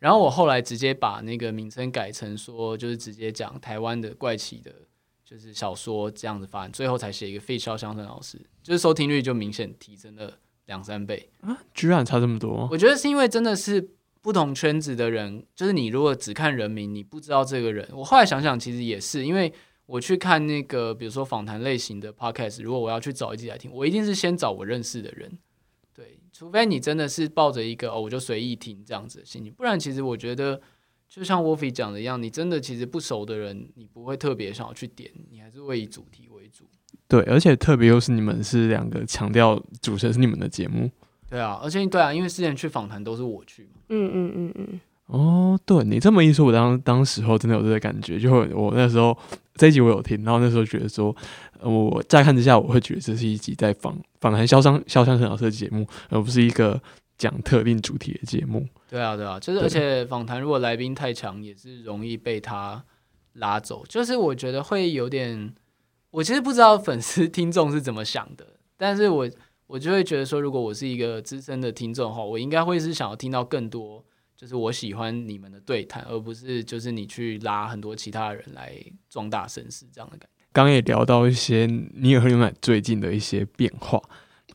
[0.00, 4.72] 然后我后来直接把那个名称改成说，就是直接讲台湾的怪奇的，
[5.26, 11.58] 就是小说这样子发展，最后才写一个废肖湘成老师，就是收听率就明显提升了两三倍啊。
[11.74, 12.68] 居然差这么多？
[12.70, 13.90] 我觉得是因为真的是
[14.22, 17.88] 不同圈子的人，就是你如果只看人名，你不知道这个人。
[17.92, 19.52] 我后来想想，其实也是因为
[19.86, 25.36] 我去看那个，比如说访谈类型的 podcast，如果我要去找一集来听，我一定是先找我认识的人。
[25.92, 30.60] 对，除非你真的是抱着一个哦，我就随意听这样子的心情，不然其实我觉得，
[31.08, 36.64] 就像 Wolfie 讲的一样，你真的其实不熟的人，你不会特别想要去点，你还是会以主题为主。
[37.08, 40.90] 对，而且特别又是你们是两个强调主持人是你们的节目
[41.30, 43.70] 对啊，而且对啊，因为之前去访谈都是我去嘛。
[43.88, 45.60] 嗯嗯嗯嗯，哦。
[45.64, 49.16] 对你这么一说，我当当时候真的有这个感觉，就会我那时候
[49.54, 51.14] 这一集我有听，然后那时候觉得说，
[51.60, 56.80] 呃我乍看之下我会觉得这是一集在访访谈肖商肖湘成老师的节目，而不是一个
[57.16, 58.66] 讲特定主题的节目。
[58.96, 62.82] 对啊，对啊，就是而且访谈如果来宾太强，也是容易被他
[63.34, 63.84] 拉走。
[63.86, 65.54] 就是我觉得会有点，
[66.10, 68.46] 我其实不知道粉丝听众是怎么想的，
[68.78, 69.28] 但是我
[69.66, 74.02] 我就会觉得说，如果我是一个资深的听众的话，我应该会是想要听到更多，
[74.34, 78.74] 就是我喜欢你们的对谈，而不是就是你去拉很多其他人来
[79.10, 80.46] 壮大声势这样的感觉。
[80.54, 84.02] 刚刚也聊到一些尼尔和牛奶最近的一些变化。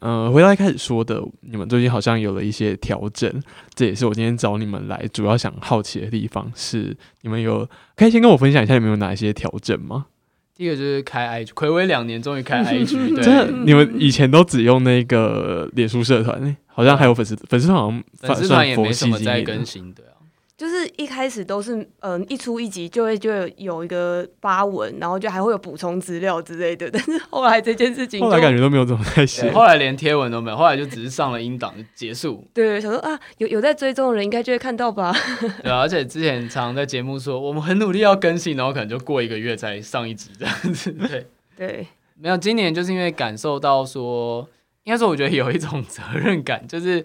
[0.01, 3.31] 呃，回到一开始说的，你们最近好像有了一些调整，
[3.75, 6.51] 这也是我今天找你们来主要想好奇的地方。
[6.55, 10.07] 是你们有可以先跟我分享一下，你们有哪一些调整吗？
[10.55, 20.17] 第一个就是开 IG，暌违两年终于开 IG， 对，真的，你们以前都只用那个脸书社团、欸，好像还有粉丝粉丝团，好像粉丝团也没佛什么在更新，对啊。
[20.61, 26.87] 就是一开始都是嗯、一出一集就会就会有一个发文，然后就还会有补充资料之类的。
[26.93, 29.51] 但是后来这件事情就后来感觉都没有怎么在对，写。
[29.51, 32.45] 后来连贴文都没有，后来就只是上了音档就结束。
[32.53, 35.11] 对想说啊，有有在追踪的人应该就会看到吧。
[35.63, 40.91] 对啊，而且之前常常在节目说我们很努力要更新，然后可能就过一个月才上一集这样子。
[41.09, 41.25] 对，
[41.57, 41.87] 对，
[42.19, 44.47] 没有，今年就是因为感受到说，
[44.83, 47.03] 应该说我觉得有一种责任感，就是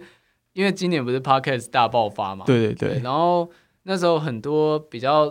[0.57, 3.49] 因为今年不是 podcast 大爆发嘛，对对对，然后
[3.83, 5.31] 那时候很多比较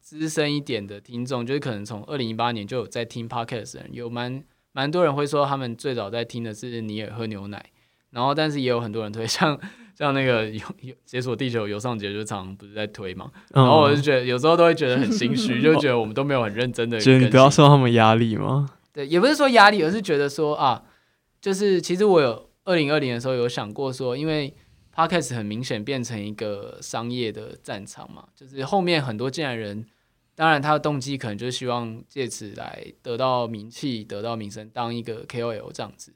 [0.00, 7.64] 资深一点的听众，就是可能从二零一八年就有在听 podcast 的人，有蛮蛮多人会说他们最早在听的是尼尔喝牛奶，
[8.10, 9.56] 然后但是也有很多人推 像
[9.94, 18.68] 像那个有有解锁地球游上节就常常不是在推嘛，然后我就嗯，觉得有时候都会觉得很心虚， 就觉得我们都没有很认真的，觉得你不要受他们压力吗？
[18.92, 20.82] 对，也不是说压力，而是觉得说啊，
[21.40, 24.52] 就是其实我有二零二零的时候有想过说，因为
[24.94, 29.84] podcast 很明显变成一个商业的战场嘛，就是后面很多进来人，
[30.34, 36.14] 当然他的动机可能就是希望借此来得到名气、得到名声，当一个 KOL 这样子。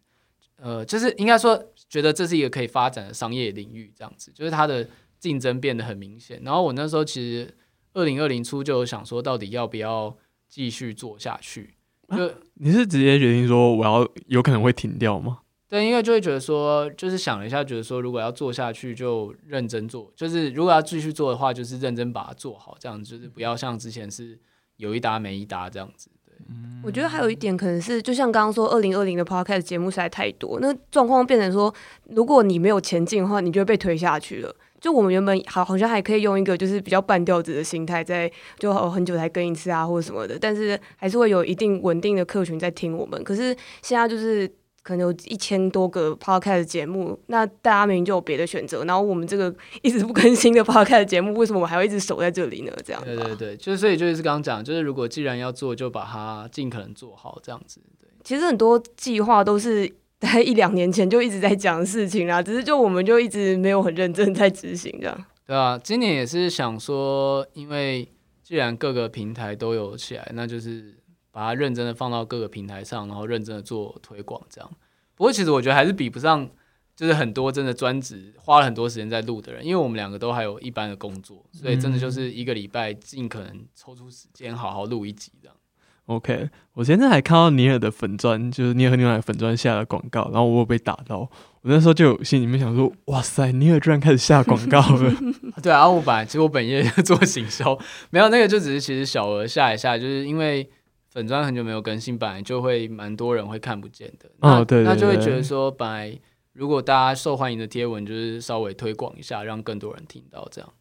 [0.61, 4.89] 呃，就是应该说，觉得这是一个可以发展的商业领域，这样子，就是它的
[5.19, 6.41] 竞争变得很明显。
[6.45, 7.57] 然后我那时候其实
[7.93, 10.17] 二零二零初就有想说，到底要不要
[10.49, 11.75] 继续做下去？
[12.11, 15.41] 就你是直接决定说我要有可能会停掉吗？
[15.69, 24.39] 对，因为就会觉得说，就是想了一下，觉得说，如果要做下去，就认真做；就是如果要继续做的话，就是认真把它做好，这样子就是不要像之前是
[24.79, 26.09] 有一搭没一搭这样子。
[26.25, 26.35] 对，
[26.83, 31.75] 我觉得还有一点可能是，就像刚刚说，二零二零的 podcast 节目实在太多，那状况变成说，
[32.07, 34.55] 如果你没有前进的话，你就会被推下去了。
[34.81, 43.23] 就我们原本好好像还可以用一个就是比较半吊子的心态在，就哦很久才更一次啊或者什么的，但是还是会有一定稳定的客群在听我们。
[43.25, 44.49] 可是现在就是
[44.89, 52.73] 可能有一千多个 podcast 节目，那大家明明就有别的选择，然后我们这个一直不更新的 podcast 节目，为什么我们还要一直守在这里呢？
[52.83, 57.83] 这样对对对，就是所以就是刚刚讲，就是如果既然要做，就把它尽可能做好，这样子。
[58.01, 59.87] 对，其实很多计划都是
[60.19, 65.25] 大概一两年前就一直在讲的事情啦，只是就我们就一直没有很认真在执行这样。
[65.47, 68.09] 对啊，今年也是想说，因为
[68.43, 70.95] 既然各个平台都有起来，那就是
[71.39, 74.69] 把它认真的放到各个平台上，然后认真的做推广这样。
[75.15, 76.51] 不过其实我觉得还是比不上，
[76.97, 85.57] 就是很多真的专职花了很多时间在录的人，因为我们两个都还有一般的工作，所以真的就是一个礼拜尽可能抽出时间好好录一集这样。
[86.07, 91.31] OK，我前阵还看到尼尔的粉砖，就是尼尔和牛奶粉砖下的广告，然后我有被打到，我
[91.63, 95.15] 那时候就有心里面想说，哇塞，尼尔居然开始下广告了。
[95.63, 97.79] 对啊，我本来其实我本业 做行销，
[98.11, 100.69] 没有那个就只是其实小额下一下，就是因为
[101.19, 104.31] 粉砖很久没有更新，本来就会蛮多人会看不见的。
[104.39, 106.17] 那就会觉得说，本来
[106.53, 110.73] 如果大家受欢迎的贴文，就是稍微推广一下，让更多人听到这样。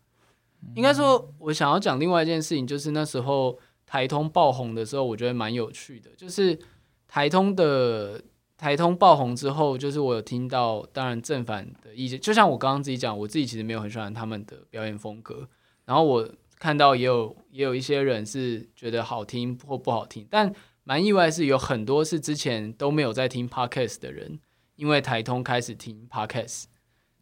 [0.75, 6.59] 应该说，我想要讲另外一件事情，就是那时候台通爆红的时候，我觉得蛮有趣的，就是
[7.07, 8.21] 台通的。
[8.59, 15.47] 台通爆红之后，就是我有听到，当然正反的意见，就像我刚刚自己讲，我自己其实没有很喜欢他们的表演风格，
[15.85, 16.27] 然后我
[16.59, 24.39] 看到也有也有一些人是觉得好听或不好听，但蛮意外是有很多是之前都没有在听 podcast 的人，
[24.75, 26.65] 因为台通开始听 podcast，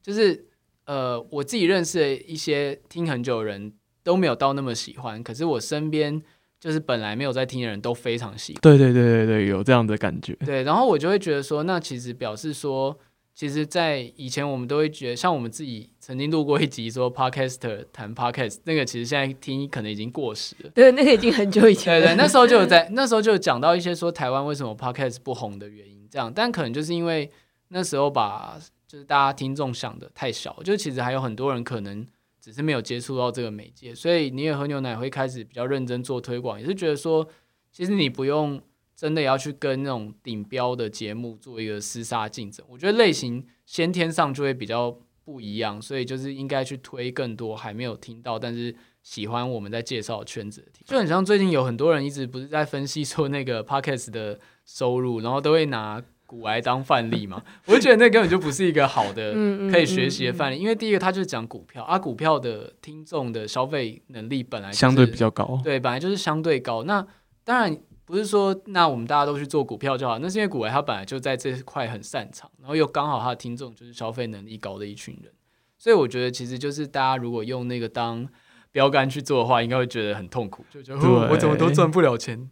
[0.02, 0.48] 就是
[0.86, 6.22] 呃我自己认识的一些听很久的人都没有到那么喜欢，可是我身边
[6.60, 8.62] 就是本来没有在听的人都非常喜欢。
[8.62, 10.34] 对对对对对，有这样的感觉。
[10.46, 12.98] 对，然后我就会觉得说，那其实表示说，
[13.36, 20.70] 其实，在以前我们都会觉得，像我们自己曾经录过一集说 podcaster 谈 podcast，那个其实现在听可能已经过时了。
[20.74, 22.00] 对，那个已经很久以前了。
[22.00, 27.30] 对对，那时候就有在那时候就有讲到一些说台湾为什么 podcast 不红的原因，这样，但可能就是因为
[27.68, 32.08] 那时候把就是大家听众想的太小，就其实还有很多人可能
[32.40, 37.28] 只是没有接触到这个媒介，所以你也喝牛奶会开始比较认真做推广，也是觉得说，
[37.74, 38.62] 其实你不用
[38.96, 59.34] 真的要去跟那种顶标的节目做一个厮杀竞争，我觉得类型先天上就会比较不一样，所以就是应该去推更多还没有听到，但是喜欢我们在介绍圈子的题，就很像最近有很多人一直不是在分析说那个 podcast 的收入，然后都会拿股癌当范例嘛， 我就觉得那根本就不是一个好的
[59.70, 65.60] 可以学习的范例，因为第一个他就是讲股票啊，股票的听众的消费能力本来、就是、相对比较高。
[65.64, 66.84] 对，本来就是相对高。
[66.84, 67.06] 那
[67.44, 75.32] 当然不是说那我们大家都去做股票就好，那是因为股癌他本来就在这块很擅长，然后又刚好他的听众就是消费能力高的一群人，
[75.78, 78.28] 所以我觉得其实就是大家如果用那个当
[78.72, 82.50] 标杆去做的话，应该会觉得很痛苦，就觉得、哦、我怎么都赚不了钱。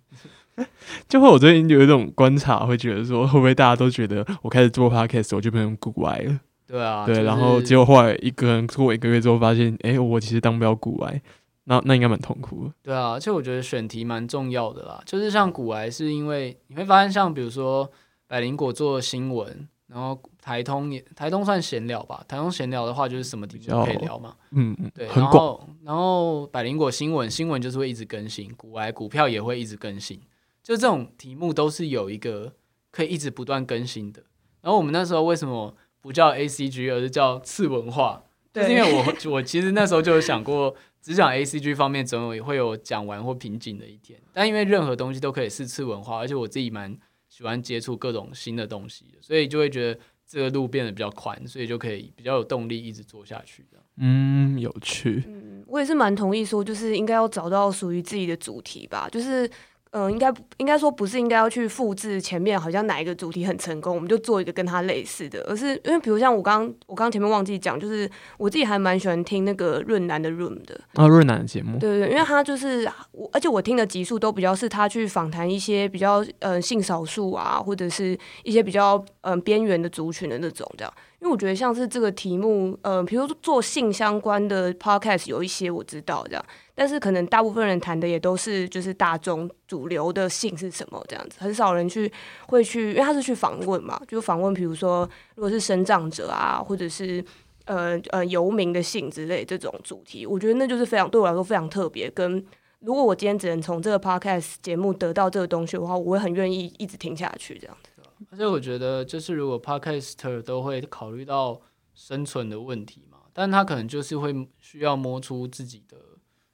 [1.10, 6.40] 就会我最近有一种观察，会觉得说，会不会大家都觉得我开始做 podcast 我就变成股癌了？
[6.68, 11.22] 对啊，对，就是然后结果后来一个人过一个月之后，发现，哎、我其实当不了股癌，
[11.66, 12.74] 那那应该蛮痛苦的。
[12.82, 15.02] 对啊，而且我觉得选题蛮重要的啦。
[15.06, 17.90] 就是像股癌，是因为你会发现，像比如说
[18.28, 22.24] 百灵果做新闻，然后台通也台通算闲聊吧。
[22.28, 24.36] 台通闲聊的话，就是什么题目都可以聊嘛。
[24.52, 25.08] 嗯，嗯对。
[25.08, 30.20] 然后然后百灵果新闻新闻就是会一直更新，股癌股票也会一直更新，
[30.62, 32.54] 就这种题目都是有一个
[32.92, 34.24] 可以一直不断更新的。
[34.62, 38.24] 然后我们那时候为什么不叫 A C G，而是叫次文化？
[38.54, 44.20] 就是因为我 我其实那时候就有想过，只讲 A C G 方面，总有会有讲完或瓶颈的一天。
[44.32, 46.96] 但因为任何东西都可以是次文化，而且我自己蛮
[47.28, 55.24] 喜欢接触各种新的东西的，所以就会觉得这个路变得比较宽，所以就可以比较有动力一直做下去这样嗯，有趣。
[55.28, 59.10] 嗯，我也是蛮同意说，就是应该要找到属于自己的主题吧。
[59.12, 59.50] 就是，
[59.94, 80.94] 嗯、应该应该说不是应该要去复制前面好像哪一个主题很成功，我们就做一个跟它类似的，而是因为比如像我刚我刚前面忘记讲，就是我自己还蛮喜欢听那个润南的 Room 的，啊，润南的节目，对对对，因为他就是我，而且我听的集数都比较是他去访谈一些比较呃性少数啊，或者是一些比较嗯、呃边缘的族群的那种这样。
[81.20, 92.12] 因为我觉得像是这个题目，呃，比如说做性相关的 podcast 有一些我知道这样，但是可能大部分人谈的也都是就是大众主流的性是什么这样子，很少人去
[92.48, 97.24] 会去，因为他是去访问嘛，就访问比如说如果是生长者啊，或者是。
[97.66, 102.12] 呃呃，游民的性之类这种主题，我觉得那就是非常对我来说非常特别。
[102.12, 102.46] 跟
[102.82, 108.02] 如果我今天只能从这个 podcast 节目得到这个东西的话，我会很愿意一直听下去这样子。
[108.30, 111.62] 而且我觉得，就是如果 podcaster 都会考虑到
[111.96, 115.96] 生存的问题嘛，但他可能就是会需要摸出自己的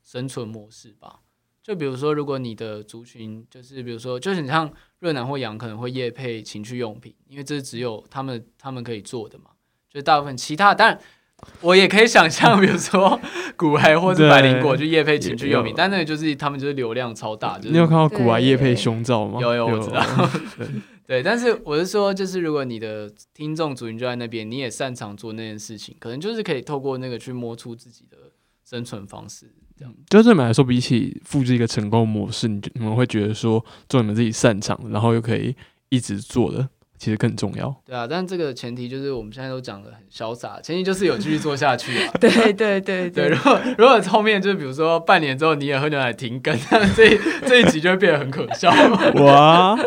[0.10, 1.20] 生存模式吧。
[1.62, 9.52] 就比如说，如果你的族群就是比如说，就是你像润南或杨可能会业配情趣用品，因为这是只有他们他们可以做的嘛。
[9.88, 11.00] 就大部分其他，当然
[11.62, 13.20] 我也可以想象，比如说
[13.56, 19.40] 古癌或者百灵果就夜配情趣用品，但那个就是他们就是流量超大，就是你有看到古玩对叶配胸罩吗？
[19.40, 20.04] 有有我知道
[20.58, 20.68] 对
[21.06, 28.18] 对，但是我是说，就是如果你的听众族群就在那边，你也擅长做那件事情，可能就是可以透过那个去摸出自己的
[28.64, 29.54] 生存方式。
[29.80, 35.56] 这样，就对你们来说，比起复制一个成功模式，你你们会觉得说做你们自己擅长，然后又可以
[35.88, 36.68] 一直做的。
[37.00, 42.12] 其实更重要，对啊，但这个前提就是我们现在都讲的很潇洒，前提就是有继续做下去啊。
[42.20, 48.70] 对对对对，如果如果后面就是比如说半年之后你也喝牛奶停更，那 这这一集就会变得很可笑。
[49.24, 49.80] 哇，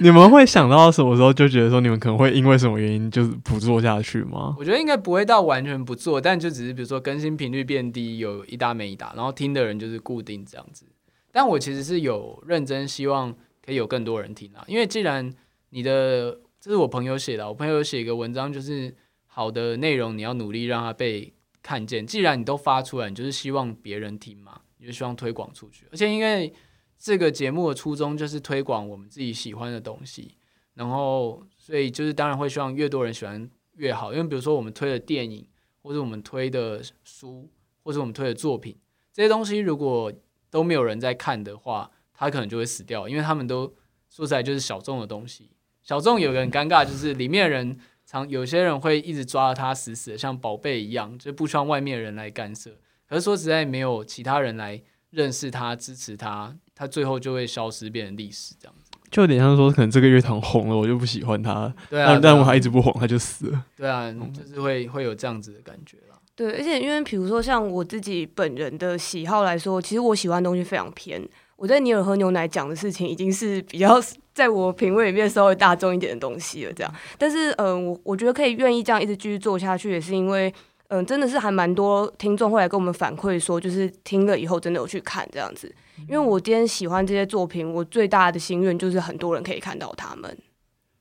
[0.00, 4.54] 你们会想到什么时候就觉得说你们可能会因为什么原因就是不做下去吗？
[4.56, 10.86] 我觉得应该不会到完全不做，但就只是比如说更新频率变低，有一搭没一搭，然后听的人就是固定这样子。
[11.32, 13.34] 但我其实是有认真希望
[13.66, 15.32] 可以有更多人听啊，因为既然
[15.70, 16.38] 你的。
[16.60, 18.94] 这是我朋友写的，我朋友写一个文章，就是
[19.26, 21.32] 好的内容你要努力让它被
[21.62, 22.06] 看见。
[22.06, 25.86] 既然你都发出来，你就是希望别人听嘛，你就希望推广出去。
[25.90, 26.52] 而且因为
[26.98, 30.36] 这个节目的初衷就是推广我们自己喜欢的东西，
[30.74, 34.12] 然后所以就是当然会希望越多人喜欢越好。
[34.12, 35.48] 因为比如说我们推的电影，
[35.80, 37.48] 或者我们推的书，
[37.82, 38.76] 或者我们推的作品，
[39.14, 40.12] 这些东西如果
[40.50, 43.74] 都没有人在看的话，它可能就会死掉，因为他们都
[44.10, 45.52] 说起来就是小众的东西。
[45.90, 47.76] 小众有个很尴尬，就是里面人
[48.06, 52.70] 常有些人会一直抓着他死死的，像宝贝一样，就不希望外面人来干涉。
[53.08, 54.80] 可是说实在，没有其他人来
[55.10, 58.92] 认识他、支持他，他最后就会消失，变成历史这样子。
[59.10, 61.74] 就有点像说，可能这个乐团红了，我就不喜欢他。
[61.88, 63.66] 对啊，但我还一直不红，他就死了。
[63.76, 66.16] 对啊，就是会会有这样子的感觉啦。
[66.36, 71.20] 对，而且因为比如说像我自己本人的喜好来说，其实我喜欢的东西非常偏。
[71.60, 74.00] 我在尼尔喝牛奶讲的事情，已经是比较
[74.32, 76.72] 在我品味里面稍微大众一点的东西了。
[76.72, 80.50] 这样，但是嗯，我我觉得可以愿意这样一直继续做下去，也是因为
[80.88, 85.70] 嗯，真的是还蛮多听众会来跟我们反馈说，就是听了以后真的有去看这样子。
[86.08, 90.34] 因为我今天喜欢这些作品，我最大的心愿就是很多人可以看到他们。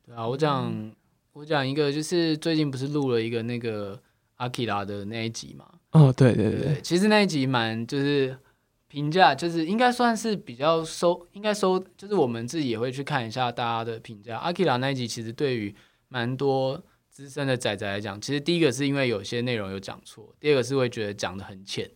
[0.06, 0.92] 对啊，我讲
[1.32, 3.98] 我讲一个，就是最近不是录了一个那个
[4.36, 5.64] 阿基拉的那一集嘛？
[5.94, 8.36] 哦，对对对，其实那一集蛮就是。
[8.90, 14.36] 评价就是应该算是比较收，应该收，就是我们自己也会去看一下大家的评价。
[14.40, 15.74] 阿基拉那一集其实对于
[16.08, 21.88] 蛮多资深的仔仔来讲，其实第一个是因为有些内容有讲错，第二个是会觉得讲的很浅，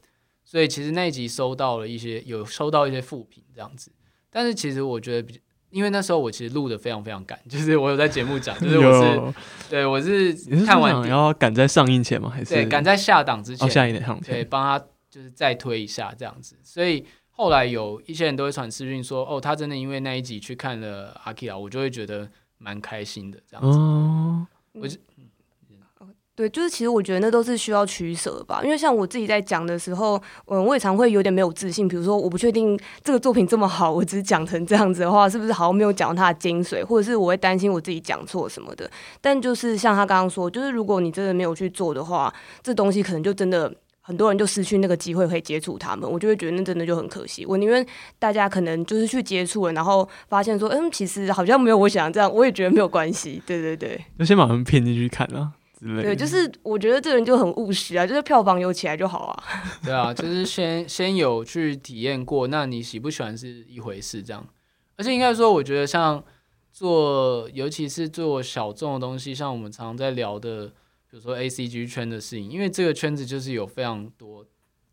[0.46, 3.92] 所以其实那一集收到了一些有收到一些负评这样子。
[4.30, 5.42] 但是其实我觉得，比
[5.72, 9.34] 因为那时候我其实录的非常非常赶， 就是我有在节目讲，就是我是
[9.68, 10.32] 对我是
[10.64, 12.30] 看完要赶在上映前吗？
[12.30, 13.68] 还是对赶在下档之前？
[13.68, 14.86] 下映的上对帮他。
[15.14, 23.78] 就是再推一下这样子，所以后来有一些人都会传私讯说，哦，他真的因为那一集去看了阿 K 啊，我就会觉得蛮开心的这样子。
[23.78, 24.98] 哦，我就，
[26.36, 38.90] 对，就是其实我觉得那都是需要取舍吧，因为像我自己在讲的时候，嗯，我也常会有点没有自信，比如说我不确定这个作品这么好，我只讲成这样子的话，是不是好像没有讲它的精髓，或者是我会担心我自己讲错什么的。
[39.22, 42.34] 但就是像他刚刚说，就是如果你真的没有去做的话，
[42.64, 43.72] 这东西可能就真的。
[44.06, 47.46] 很多人就失去那个机会可以接触他们，我就会觉得那真的就很可惜。
[47.46, 47.86] 我宁愿
[48.20, 53.42] 大家可能就是去接触了，然后发现说，嗯，其实好像没有我想这样，我也觉得没有关系。
[53.48, 56.04] 对对对，就先把他们骗进去看啊之类。
[56.04, 59.44] 对，就是我觉得这人就很务实啊，就是票房有起来就好啊。
[59.86, 64.46] 对啊，就是先先有去体验过，那你喜不喜欢是一回事，这样。
[64.98, 66.22] 而且应该说，我觉得像
[66.74, 70.74] 做，尤其是做小众的东西，像我们常常在聊的。
[71.14, 74.44] 比如说 A C G 圈的事情，因为这个圈子就是有非常多，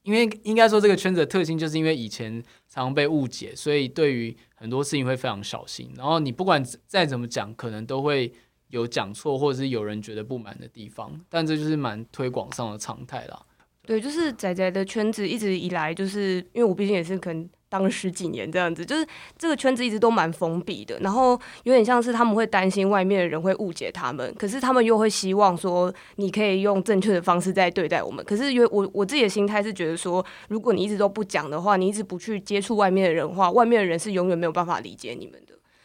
[0.02, 2.30] 因为应该说这个圈子的特性，就是因为以前
[2.68, 5.90] 常常被误解，所以对于很多事情会非常小心。
[5.96, 8.30] 然后你不管再怎么讲，可能都会
[8.68, 11.18] 有讲错，或者是有人觉得不满的地方。
[11.30, 13.42] 但这就是蛮推广上的常态啦。
[13.86, 17.48] 对，就是仔仔的圈子一直以来，就是因为我毕竟也是可能。
[17.70, 19.06] 当十几年这样子，就是
[19.38, 28.22] 这个圈子一直都蛮封闭的，然后有点像是他们会担心外面的人会误解他们，可是他们又会希望说你可以用正确的方式在对待我们。
[28.24, 35.40] 可是因为我我自己的心态是觉得说，如果你一直都不讲的话，你一直不去接触外面的人的话，外面的人是永远没有办法理解你们。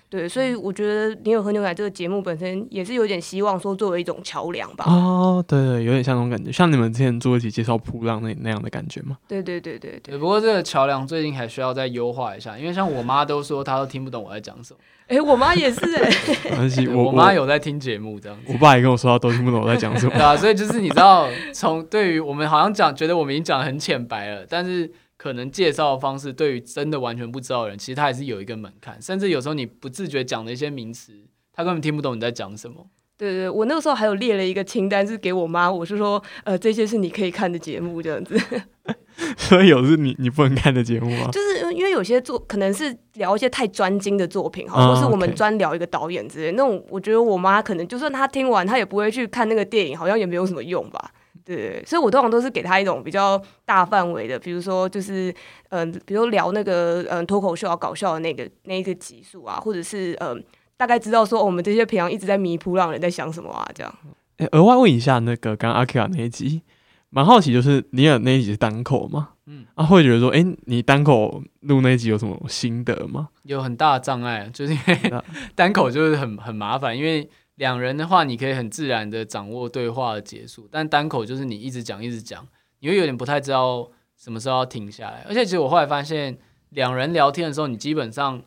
[0.08, 4.86] 对，所以我觉得《你有喝牛奶》这个节目本身也是有点希望说作为一种桥梁吧。
[4.88, 9.18] 哦，对对，有点像那种感觉，像你们之前做一起介绍普浪那那样的感觉吗？
[9.28, 10.18] 对对对对对。
[10.18, 14.80] 不过这个桥梁最近还需要再优化一下，因为像我妈都说她都听不懂我在讲什么。
[15.08, 16.10] 哎，我妈也是哎。
[16.49, 18.53] 没关系，我我妈有在听节目这样子。
[18.53, 20.14] 我爸也跟我说，他都听不懂我在讲什么。
[20.14, 24.89] 对啊，所以就是你知道，从对于我们好像讲，觉得我们已经讲的很浅白了，但是。
[25.26, 31.13] 可能介绍的方式对于真的完全不知道的人，其实他还是有一个门槛，甚至有时候你不自觉讲的一些名词，
[31.51, 32.86] 他根本听不懂你在讲什么。
[33.17, 38.39] 对对，我那个时候还有列了一个清单，是给我妈，我是说，呃，这些是你可以看的节目，这样子。
[39.36, 41.28] 所以有是你你不能看的节目吗？
[41.32, 51.11] 就是因为有些作可能是聊一些太专精的作品，哈、嗯或是我们专聊一个导演之类那种，我觉得我妈可能就算她听完，她也不会去看那个电影，好像也没有什么用吧。
[51.46, 55.34] 对，所以我通常都是给他一种比较大范围的，比如说就是
[55.70, 60.43] 嗯、比如聊那个嗯脱口秀啊搞笑的那个那一个集数啊，或者是嗯、
[60.76, 63.96] 大概知道说、哦我们这些平常一直在迷扑浪人在想什么啊，这样。
[64.38, 66.64] 诶额外问一下，那个刚刚阿 K 那一集，
[67.12, 69.30] 蛮好奇，就是尼尔那一集是单口吗？
[69.46, 73.30] 嗯嗯，啊，会觉得说，诶，你单口录那一集有什么心得吗？
[73.43, 75.14] 有很大的障碍，就是因为
[75.54, 82.45] 单口就是很很麻烦，因为两人的话，你可以很自然的掌握对话的结束，但单口就是你一直讲一直讲，
[82.80, 85.26] 你会有点不太知道什么时候要停下来。
[85.28, 86.38] 而且其实我后来发现，
[86.70, 88.41] 两人聊天的时候，你基本上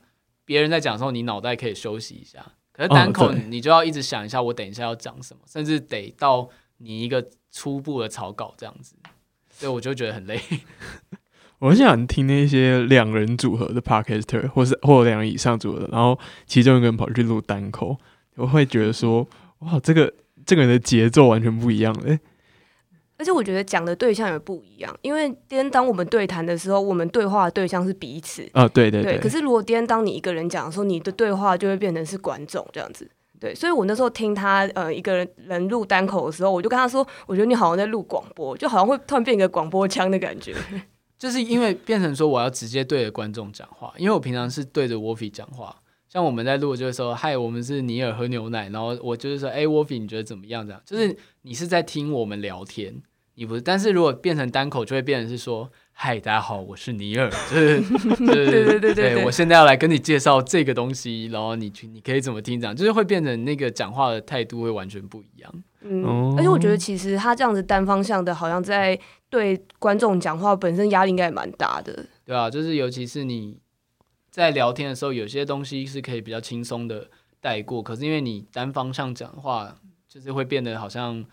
[0.44, 6.48] 别人在讲的时候，你脑袋可以休息一下，可是单口你就要一直想一下，我等一下要讲什么，甚至得到
[6.78, 8.94] 你一个初步的草稿这样子，
[9.50, 10.40] 所以我就觉得很累。
[11.60, 17.98] 我很想听那些两人组合的 podcaster，或是或两人以上组合的，然后其中一个人跑去录单口，
[18.38, 19.26] 我会觉得说，
[19.58, 20.10] 哇，这个
[20.46, 22.20] 这个人的节奏完全不一样欸诶。
[23.18, 33.10] 而且我觉得讲的对象也不一样，因为今天当我们对谈的时候，我们对话的对象是彼此，啊，对对对，可是如果今天当你一个人讲的时候，你的对话就会变成是观众这样子。
[33.40, 40.54] 对，所以我那时候听他呃一个人人录单口的时候，我就跟他说，我觉得你好像在录广播，就好像会突然变一个广播腔的感觉。
[41.18, 45.74] 就是因为变成说我要直接对着观众讲话，因为我平常是对着 Wolfie 讲话。
[46.10, 50.66] 像我们在录，就是说，嗨，我们是尼尔喝牛奶，然后我就是说，哎、i e 你觉得怎么样？
[50.66, 53.02] 这样，就是你是在听我们聊天，
[53.34, 53.60] 你不是。
[53.60, 65.52] 但是如果变成单口，就会变成是说，嗨，大家好，我是尼尔，就是， 就是对对对对对我现在要来跟你介绍这个东西，然后你去，你可以怎么听，这样，就是会变成那个讲话的态度会完全不一样。
[65.82, 68.98] 嗯，哦而且我觉得其实他这样子单方向的，好像在
[69.28, 72.06] 对观众讲话本身压力应该也蛮大的。
[72.24, 73.58] 对啊，就是尤其是你
[74.38, 77.10] 在聊天的时候，有些东西是可以比较轻松的
[77.40, 79.74] 带过，可是因为你单方向讲话，
[80.08, 81.24] 就是会变得好像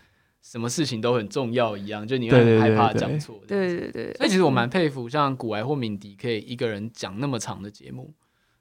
[0.42, 3.40] 什么事情都很重要一样，就你会很害怕讲错。
[3.46, 8.12] 对对对，所以其实我蛮佩服像古埃或敏迪可以一个人讲那么长的节目，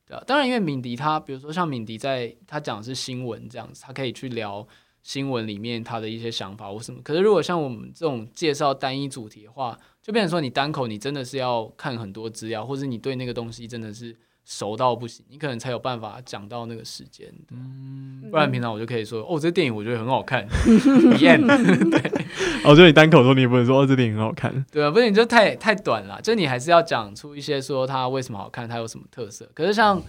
[0.08, 0.24] 对啊。
[0.26, 4.68] 当然，因为敏迪他，比如说像敏迪在他讲的是新闻这样子，他可以去聊
[5.04, 7.02] 新闻里面他的一些想法或什么。
[7.04, 14.16] 可是如果像我们这种介绍单一主题的话，就变成说你单口你真的是要看很多资料，或者你对那个东西真的是
[14.46, 17.34] 熟到不行，你可能才有办法讲到那个时间。
[17.50, 20.48] 嗯不然平常我就可以说，哦，这电影我觉得很好看，
[21.20, 22.12] 对。
[22.66, 24.66] 哦，就你单口说，你也不能说哦，这电影很好看。
[24.72, 29.50] 对啊，不是你就太太短了，就你还是要讲出一些说它为什么好看，它有什么特色。
[29.54, 30.02] 可是像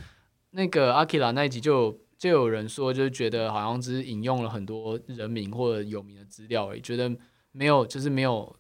[0.51, 7.15] 那个阿基拉那一集就就有人说，就是觉得好像只是引用了很多人名或者有名的资料而已，觉得
[7.53, 8.57] 没有就是没有，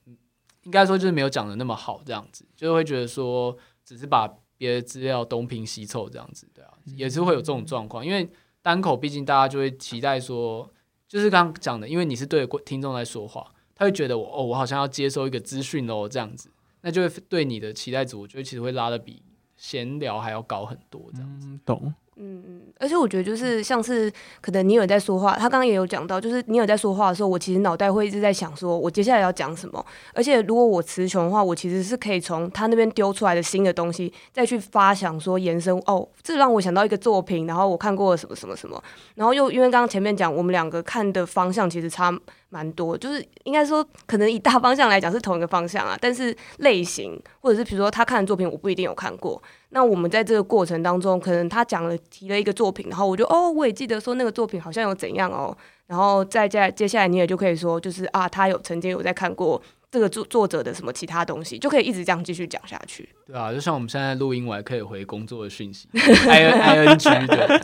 [0.65, 8.29] 应该说就是没有讲的那么好，这样子就会觉得说只是把别的资料东拼西凑这样子，对啊，也是会有这种状况，因为
[8.63, 10.71] 单口毕竟大家就会期待说，
[11.09, 13.53] 就是刚刚讲的，因为你是对听众在说话。
[13.79, 16.49] 他会觉得我哦，我好像要接收一个资讯哦，这样子，
[16.81, 19.23] 那就会对你的期待值，我觉得其实会拉的比
[19.55, 21.47] 闲聊还要高很多，这样子。
[21.47, 21.95] 嗯，懂。
[22.19, 24.11] 嗯嗯，而且我觉得就是像是
[24.41, 29.85] 可能尼尔在说话，他刚刚也有讲到，就是尼尔在说话的时候，我其实脑袋会一直在想，说我接下来要讲什么。
[30.15, 35.77] 而且如果我词穷的话，我其实是可以从他那边丢出来的新的东西，再去发想说延伸。
[35.87, 38.83] 哦，这让我想到一个作品，然后我看过了什么什么什么，
[39.15, 42.11] 然后又因为刚刚前面讲，我们两个看的方向其实差
[42.49, 49.43] 蛮多，就是应该说可能以大方向来讲是同一个方向啊，但是类型或者是比如说他看的作品，我不一定有看过。
[49.71, 63.09] 那我们在这个过程当中，可能他讲了提了一个作品，然后我就哦，我也记得说那个作品好像有怎样哦，然后再接接下来你也就可以说，就是啊，他有曾经有在看过这个作作者的什么其他东西，就可以一直这样继续讲下去。
[63.27, 67.61] 对啊，就像我们现在录音，我还可以回工作的讯息，i n i n g 的。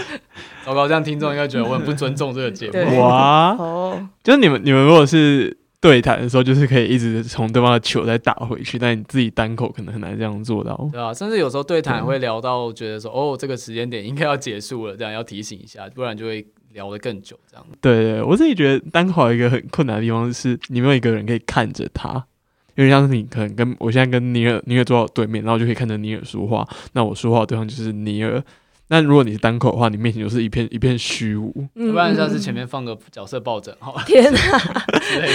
[0.64, 3.00] 糟糕，这样听众应该觉得我很不尊重这个节目。
[3.00, 5.56] 哇，哦，就是你们你们如果是
[5.86, 10.88] 对谈的时候，就是可以一直从对方的球再打回去，但你自己单口可能很难这样做到。
[10.90, 17.38] 对啊，甚至有时候对谈会聊到觉得说，哦，这个时间点应该要结束了，这样要提醒一下，不然就会聊得更久。
[17.48, 22.26] 这样，对对，我自己觉得单口有一个很困难的地方是，你没有一个人可以看着他。
[22.74, 28.42] 因为像是你可能跟我现在跟尼尔尼尔坐到对面，然后就可以看着尼尔说话，那我说话的对象就是尼尔。
[28.88, 31.52] 那如果你是单口的话，你面前就是一片一片虚无。
[31.74, 34.38] 嗯不然像是前面放个角色抱枕，好了天哪，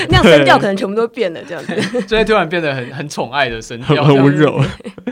[0.10, 2.02] 那样声调可能全部都变了，这样子。
[2.04, 4.62] 就会突然变得很很宠爱的声调， 很温柔，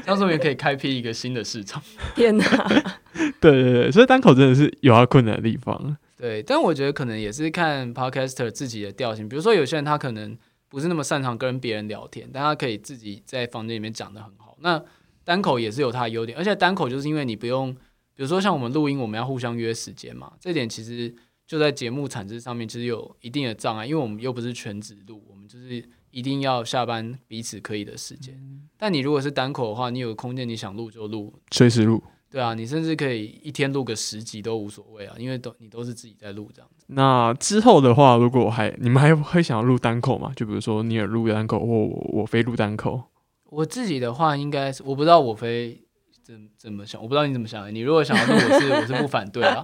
[0.05, 1.81] 到时候也可以开辟一个新的市场。
[2.15, 2.45] 天哪，
[3.41, 5.97] 对对对，所以单口真的是有它困难的地方。
[6.17, 10.37] 对，但我觉得可能也是看 podcaster 自己的调性，比如说有些人他可能
[10.69, 14.57] 不是那么擅长跟别人聊天，但他可以自己在房间里面讲的很好。
[14.61, 14.81] 那
[15.23, 17.75] 单口也是有它的优点，而且单口就是因为你不用，
[18.19, 21.15] 比如说像我们录音，我们要互相约时间嘛，这点其实
[21.47, 28.37] 就在节目产值上面其实有一定的障碍，因为我们又不是全职录，我们就是一定要下班彼此可以的时间。
[28.77, 32.03] 但你如果是单口的话，你有空间，你想录就录，随时录。
[32.29, 36.83] 对啊，你甚至可以一天录个十集都无所谓啊，因为都你都是自己在录这样子。
[36.87, 40.33] 那之后的话，如果还你们还会想要录单口吗？
[40.35, 43.01] 就比如说你有录单口，或我我非录单口。
[43.45, 45.81] 我自己的话，应该是我不知道我非
[46.23, 47.71] 怎怎么想，我不知道你怎么想的。
[47.71, 49.63] 你如果想要录，我是我是不反对啊。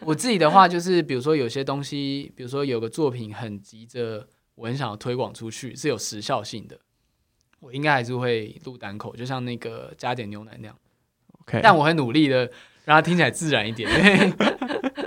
[0.00, 6.78] 我自己的话，就是比如说有些东西，比如说有个作品很急着，我很想要推广出去，是有时效性的，
[7.60, 10.76] 我应该还是会录单口，就像那个加点牛奶那样。
[11.62, 12.40] 但我很努力的
[12.84, 14.32] 让它听起来自然一点，因 为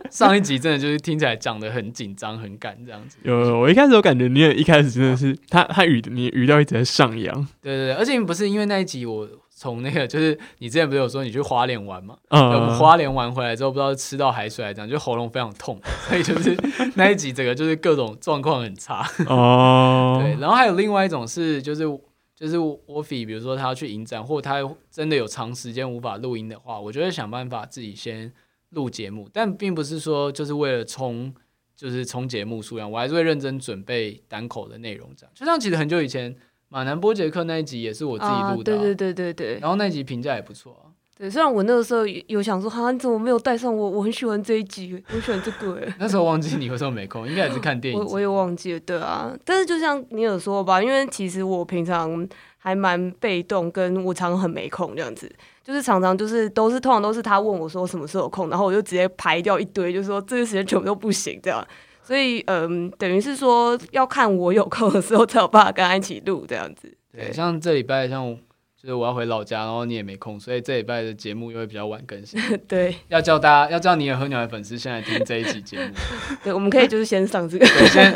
[0.09, 3.17] 上一集真的就是听起来讲的很紧张、很赶这样子。
[3.21, 7.47] 有，我一开始我感觉，你也一开始真的是他他语你语调一直在上扬。
[7.61, 9.29] 对对对，而且不是因为那一集我
[9.61, 12.17] 从那个就是你之前不是有说你去花莲玩嘛？
[12.29, 12.75] 嗯。
[12.79, 16.57] 花莲玩回来之后，不知道吃到海水还是怎样，就喉咙非常痛，所以 就是
[16.95, 19.07] 那一集整个就是各种状况很差。
[19.27, 20.17] 哦。
[20.25, 21.85] 对，然后还有另外一种是就是。
[22.33, 28.33] 就是我比，比如说他要去影展，或者他真的有长时间无法录音的话，我就会想办法自己先
[28.69, 31.31] 录节目，但并不是说就是为了冲，
[31.75, 35.07] 就是冲节目数量，我还是会认真准备单口的内容。
[35.15, 36.35] 这样，就像其实很久以前
[36.71, 40.87] 马南波杰克那一集也是我自己录的，对对对对对，然后那集评价也不错啊。
[41.17, 43.89] 对，虽然我那个时候有想说，哈，你怎么没有带上我？
[43.89, 45.75] 我很喜欢这一集，我喜欢这个。
[45.85, 47.99] 哎，那时候忘记你为什么没空，应该也是看电影。
[47.99, 49.31] 我我也忘记了，对啊。
[49.43, 52.25] 但是就像你有说吧，因为其实我平常
[52.57, 55.29] 还蛮被动，跟我常常很没空这样子，
[55.63, 61.67] 就是常常就是都是通常都是他问我说什么时候有空，然后我就直接排掉一堆，就说这个时间全部都不行这样。
[62.03, 66.91] 所以嗯，等于是说要看我有空的时候才有办法跟他一起录这样子。
[67.11, 68.37] 对，像这礼拜像。
[68.83, 72.41] 就是我要回老家，然后你也没空，所以这礼拜的节目又会比较晚更新。
[72.67, 75.93] 对，要叫大家，要叫你也喝牛奶粉丝先来听这一集节目。
[76.43, 78.11] 对，我们可以就是先上这个， 先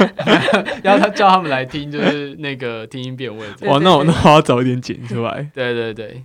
[0.81, 3.45] 要他叫他们来听，就是那个听音辨位。
[3.67, 5.47] 哇，那我那我要早一点剪出来。
[5.53, 6.23] 对对对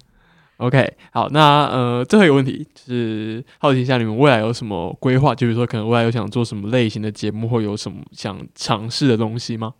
[0.60, 5.34] ，OK，好，那呃，最后一个问题就是好奇一下，你们未来有什么规划？
[5.34, 9.74] 就比如说，可能未来有想做什么类型的节目，或有什么想尝试的东西吗？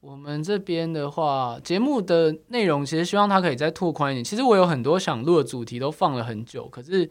[0.00, 4.24] 我们这边的话，节目的内容其实希望它可以再拓宽一点。
[4.24, 7.04] 其实我有很多想录的主题都放了很久，可是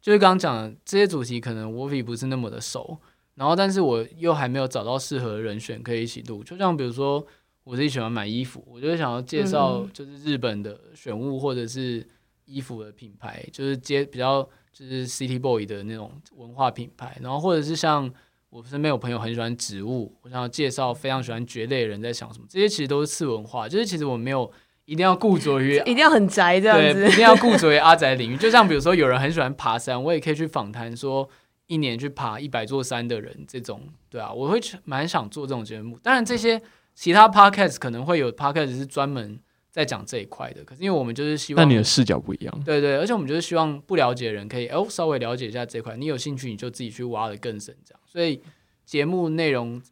[0.00, 2.98] 就是刚刚讲的这些主题，可能我比不是那么的熟。
[3.34, 6.42] 然后，但是我又还没有找到适合的人选可以一起录。
[6.42, 7.22] 就像比如说，
[7.64, 12.06] 我自己喜欢买衣服，我就想要介绍就是日本的选物或者是
[12.46, 14.42] 衣服的品牌，就是接比较
[14.72, 17.18] 就是 City Boy 的那种文化品牌。
[17.20, 18.10] 然后或者是像。
[18.48, 24.50] 我身边有朋友很喜欢植物，我想要介绍非常喜欢蕨类的人在想什么，这些其实都是次文化，就是其实我没有
[24.86, 28.36] 一定要固着于一定要很宅这样子， 一定要固着于阿宅领域。
[28.36, 31.28] 就像比如说有人很喜欢爬山，我也可以去访谈说
[31.66, 35.98] 一年去爬一百座山的人，这种对啊，我会蛮想做这种节目。
[35.98, 36.62] 当然这些
[36.94, 39.38] 其他 podcast 可能会有 podcast 是专门。
[39.76, 48.40] 在讲这一块的，可是因为我们就是希望，但你的视角不一样，对对，而且我们就是希望不了解的人可以哦稍微了解一下这块，你有兴趣你就自己去挖的更深，这样，所以
[48.86, 49.82] 节目内容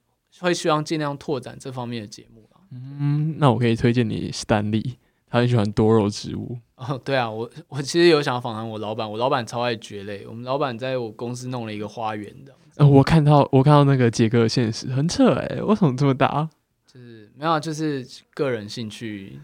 [0.41, 4.95] 会希望尽量拓展这方面的节目嗯，那我可以推荐你 Stanley，
[5.29, 6.59] 他很喜欢多肉植物。
[6.75, 12.53] 哦，对啊，我我其实有想访谈我老板，我老板超爱蕨类，我们老板在我公司弄了一个花园的。
[12.77, 16.49] 呃，我看到我看到那个杰哥现实很扯哎，为什么这么大？
[16.93, 18.05] 就是没有，就是
[18.35, 19.39] 个人兴趣。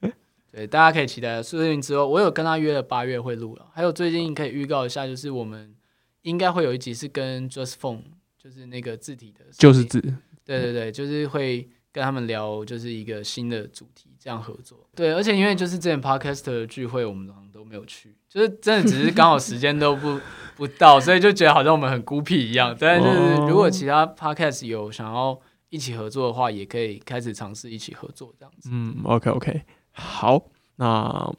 [0.52, 1.42] 对，大家可以期待。
[1.42, 3.66] 说不定之后，我有跟他约了八月会录了。
[3.72, 5.74] 还有最近可以预告一下，就是我们
[6.22, 8.02] 应该会有一集是跟 Just Phone，
[8.38, 10.00] 就是那个字体的，就是字。
[10.44, 14.88] 对对对，就是会跟他们聊，就是一个新的主题，这样合作。
[14.94, 20.18] 对，而且因为就是之前 Podcast 的聚会，我们好像都没有去，就是真的只是刚好时间都不
[20.56, 22.74] 不到，所以就觉得好像我们很孤僻一样。
[22.78, 25.38] 但是如果其他 Podcast 有想要
[25.68, 28.68] 一起合作的话，也可以开始尝试一起合作这样子。
[28.72, 29.62] 嗯，OK OK。
[29.90, 31.32] 好，那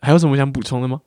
[0.00, 1.02] 还有什么想补充的吗？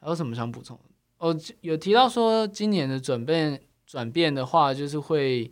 [0.00, 0.78] 还有什么想补充？
[1.18, 5.50] 哦，有提到说今年的转变转变的话，就是会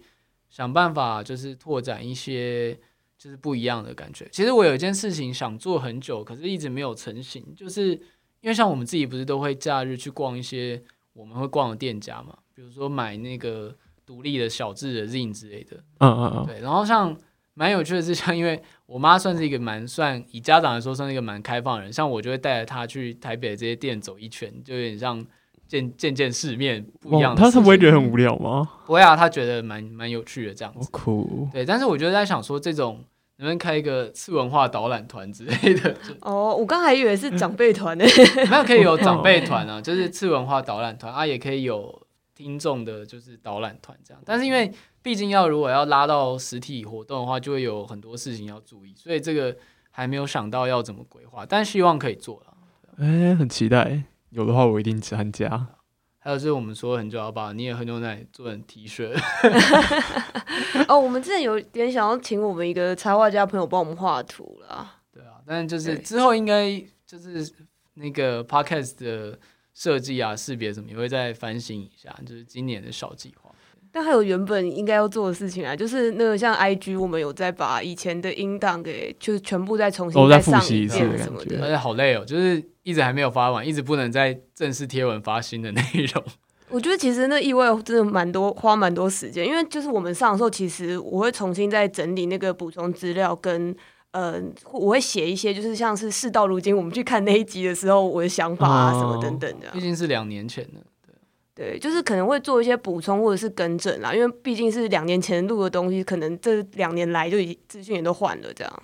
[0.48, 2.78] 想办法，就是拓展一些
[3.16, 4.28] 就是不一样的感觉。
[4.32, 7.90] 其实我有一件事情想做很久，可是一直没有成型，就是
[8.40, 13.76] 因为像我们自己不是都会假日去逛一些我们会逛的店家嘛，比如说买那个
[14.10, 15.76] 独立的小智的 Zin 之类的。
[15.98, 16.46] 嗯嗯嗯。
[16.46, 17.16] 对，然后像。
[17.52, 25.22] 蛮有趣的是，像因为我妈算是一个蛮算以家长来说算是一个蛮开放的人，像我就会带着她去台北这些店走一圈，就有点像
[25.68, 27.34] 见见见世面不一样。
[27.34, 28.66] 他是不会觉得很无聊吗？
[28.86, 30.88] 不会啊，他觉得蛮蛮有趣的这样子。
[30.90, 31.48] 酷。
[31.52, 33.04] 对，但是我觉得在想说，这种
[33.36, 35.94] 能不能开一个次文化导览团之类的？
[36.22, 38.04] 哦，我刚还以为是长辈团呢。
[38.48, 41.99] 没有可以有长辈团啊， 就是次文化导览团啊，也可以有
[42.40, 44.22] 听众的，就是导览团这样。
[44.24, 44.72] 但是因为
[45.02, 49.54] 毕竟要如果要拉到实体活动的话，就会有很多事情要注意，所以这个
[49.90, 52.54] 还没有想到要怎么规划，但希望可以做了。
[52.96, 55.68] 哎、很期待，有的话我一定参加。
[56.18, 59.14] 还有就是我们说很久要把你也喝牛奶做成 T 恤，
[60.88, 65.00] 哦，我们之前有点想要请我们一个插画家朋友帮我们画图啦。
[65.12, 67.50] 对啊，但是就是之后应该就是
[67.94, 69.38] 那个 podcast 的
[69.80, 73.50] 设计啊、识别什么也会再翻新一下，就是今年的小计划。
[73.90, 81.64] 但还有原本应该要做的事情啊，就是那个像 IG，我们有在把以前的音档给就是全部再重新哦再上一复习一次的感觉遍什么的。
[81.64, 86.22] 而且好累哦，就是一直还没有发完，一直不能再正式贴文发新的内容。
[86.68, 93.74] 我觉得其实那意外真的蛮多，花蛮多时间，因为就是我们上的时候，其实我会重新再整理那个补充资料跟。
[94.12, 94.42] 呃，
[94.72, 100.80] 我会写一些，就是像是事到如今，我们去看那一集的时候，我的想法啊，哦什么等等的啊、毕竟是两年前的，
[101.54, 108.82] 对，就是可能会做一些补充或者是更正啦，因为毕竟是两年前录的东西，可能这两年来就已资讯也都换了，这样。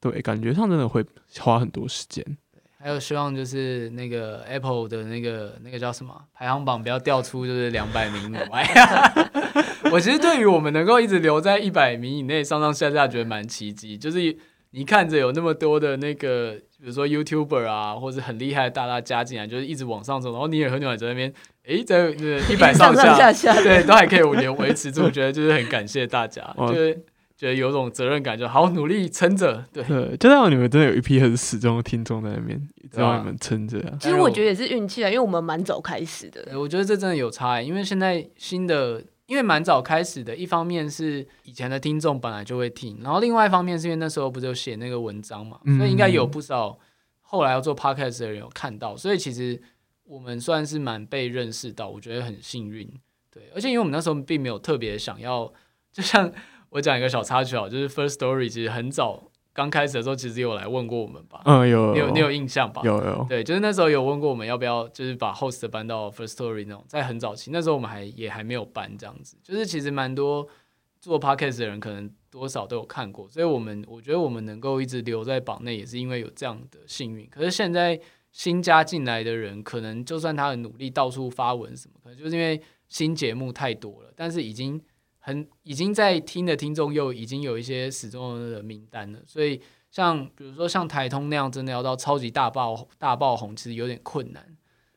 [0.00, 1.04] 对，感觉上真的会
[1.38, 2.24] 花很多时间。
[2.78, 8.66] 还有希望就是那个 Apple 的那个那个叫什么排行榜不要掉出就是两百名以外。
[9.92, 13.98] 我其实对于我们能够一直留在一百名以内上上下下，觉得蛮奇迹。
[13.98, 14.36] 就是
[14.70, 21.32] 你看着有那么多的那个，比如说 YouTuber 啊，或者很厉害的大大加进来，就是一直往上走，然后你也和牛奶在那边，
[21.64, 26.94] 诶，在一百上下，下下，对，都还可以维维持住，觉得就是很感谢大家，就是
[27.36, 29.82] 觉得有种责任感，就好好努力撑着，对。
[29.84, 33.96] 对，就代表你们真的有一批很始终的听众在那边，知对啊道你们撑着啊。
[33.98, 36.46] 其实我觉得也是运气啊，因为我们蛮早开始的。
[36.58, 46.76] 我觉得这真的有差欸，因为现在新的，因为蛮早开始的，一方面是以前的听众本来就会听，然后另外一方面是因为那时候不是有写那个文章嘛，嗯所以应该有不少
[47.20, 49.62] 后来要做 podcast 的人有看到，所以其实
[50.02, 52.92] 我们算是蛮被认识到，我觉得很幸运。
[53.30, 55.52] 对，而且因为我们那时候并没有特别想要，
[55.92, 56.32] 就像
[56.70, 62.82] 我讲一个小插曲啊，就是 First Story 其实很早刚开始的时候，其实有来问过我们吧，嗯，有你有你有印象吧？
[62.84, 70.46] 有有，对，就是那时候有问过我们要不要，就是把 host 搬到 First Story 那种，在很早期，那时候我们还也还没有搬这样子，就是其实蛮多
[71.00, 77.28] 做 podcast 的人可能多少都有看过，所以我们我觉得我们能够一直留在榜内，也是因为有这样的幸运。
[77.28, 84.80] 可是现在新加进来的人，可能就算他很努力到处发文什么，可能就是因为新节目太多了，但是已经
[85.20, 89.60] 很已经在听的听众又已经有一些始终的名单了，所以
[89.90, 94.44] 像比如说像台通那样，真的要到超级大爆大爆红，其实有点困难。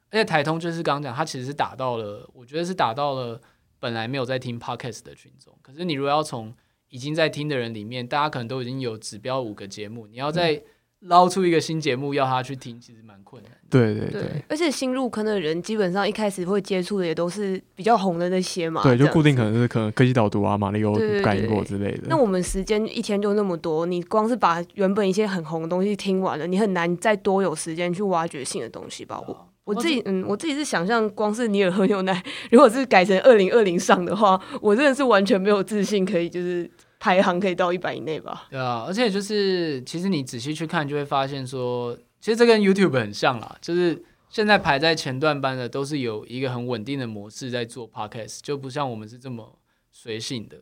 [0.10, 3.42] 而且台通就是刚讲，它其实是打到了，我觉得是打到了
[3.80, 5.58] 本来没有在听 podcast 的群众。
[5.62, 6.56] 可是你如果要从
[6.90, 10.62] 已经在听的人里面，大家可能都已经有指标五个节目，你要在
[11.04, 13.58] 捞出一个新节目要他去听，其实蛮困难的。
[13.70, 22.04] 对对对对，而且新入坑的人基本上一开始会接触的也都是比较红的那些嘛，对，就固定可能是可能科技导读啊、马里奥对对感应过之类的。
[22.08, 29.20] 那我们时间一天就那么多，你光是把原本一些很红的东西听完了，你很难再多有时间去挖掘新的东西吧？
[29.28, 36.70] 我我自己嗯，我自己是想象，光是尼尔喝牛奶，如果是改成二零二零上的话，我真的是完全没有自信可以就是
[37.04, 38.48] 排行可以到一百以内吧？
[38.50, 49.60] 对啊，而且就是其实你仔细去看，就会发现说，其实这跟 YouTube 很像啦，就是现在排在前段班的都是有一个很稳定的模式在做 Podcast，就不像我们是这么
[49.92, 50.60] 随性的。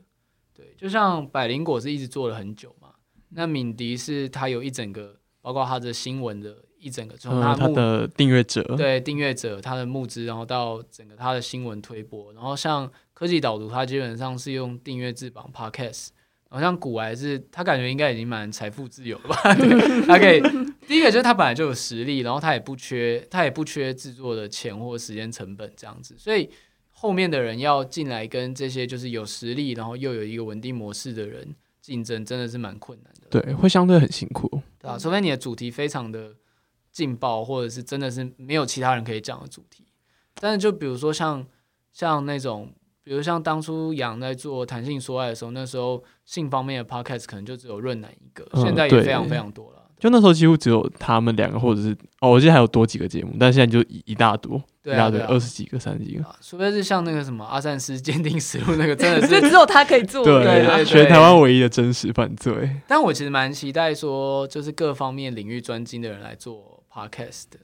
[0.56, 2.89] 对，就像百灵果是一直做了很久嘛，
[3.30, 16.08] 那敏迪是他有一整个，包括他的新闻的一整个，从他的订阅者，对订阅者他的募资，然后到整个他的新闻推播，然后像科技导读，他基本上是用订阅制绑 podcast，
[16.52, 19.56] 然后像古癌是，他感觉应该已经蛮财富自由了吧？
[19.56, 20.41] 对， 他可以
[20.86, 26.49] 第一个就是他本来就有实力，然后他也不缺他也不缺制作的钱或时间成本这样子，所以
[26.89, 33.39] 后面的人要进来跟这些就是有实力，然后又有一个稳定模式的人竞争，真的是蛮困难的。
[33.41, 34.62] 对，会相对很辛苦。
[34.78, 36.36] 对啊，除非你的主题非常的
[36.91, 39.86] 劲爆，或者是真的是没有其他人可以讲的主题。
[40.36, 41.47] 但是就比如说像
[41.93, 42.74] 像那种，
[43.04, 49.78] 比如像当初杨在做弹性说爱的时候，那时候性方面的 podcast 可能就只有润南一个，嗯现在也非常非常多了。
[49.99, 56.24] 就那时候几乎只有他们两个，或者是哦，我记得还有多几个节目，但现在就一一大多，对啊，一大堆，二十几个、三十几个。
[56.24, 62.78] 啊除非是像那个什么阿善斯鉴定实录那个，真的 就是只有他可以做，对对啊对全台湾唯一的真实犯罪。
[62.88, 67.60] 但我其实蛮期待说，就是各方面领域专精的人来做 podcast 的。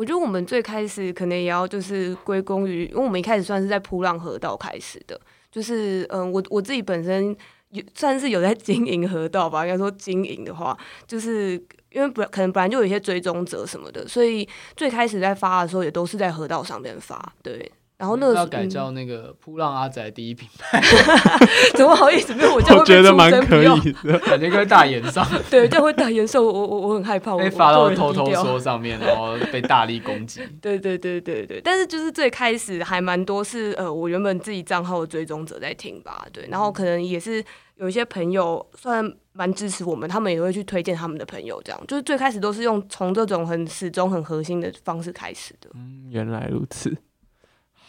[0.00, 5.20] 我觉得我们最开始可能也要就是归功于，因为我们一开始算是在扑浪河道开始的，
[5.52, 7.36] 就是嗯，我我自己本身
[7.68, 10.74] 有算是有在经营河道吧，应该说经营的话，
[11.06, 17.70] 就是因为本可能本来就有一些追踪者什么的，所以最开始在发的时候也都是在河道上面发，对。
[18.00, 20.80] 然后那个要改嗯叫那个 扑浪阿仔第一品牌，
[21.76, 22.32] 怎么好意思？
[22.34, 24.18] 没有我这样我觉会被出得蛮可以的。
[24.24, 30.40] 感觉跟大眼上对，就会大延上，我我我很害怕，被发到偷偷说上面，然后被大力攻击。
[30.62, 37.44] 对对对对对，但是就是最开始还蛮多是呃，我原本自己账号的追踪者在听吧，对，然后可能也是
[37.76, 45.68] 有一些朋友算蛮支持我们，他们也会去推荐他们的朋友，这样就是最开始都是用从这种很始终很核心的方式开始的。
[45.74, 46.96] 嗯，原来如此。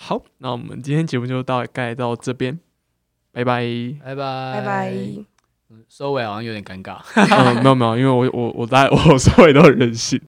[0.04, 2.60] 好，那我们今天节目就大概到这边，
[3.32, 3.64] 拜拜。
[4.04, 4.94] 拜拜拜拜。
[5.88, 6.98] 收尾好像有点尴尬。
[7.14, 10.20] 嗯，没有没有，因为我我我在 我收尾都很任性。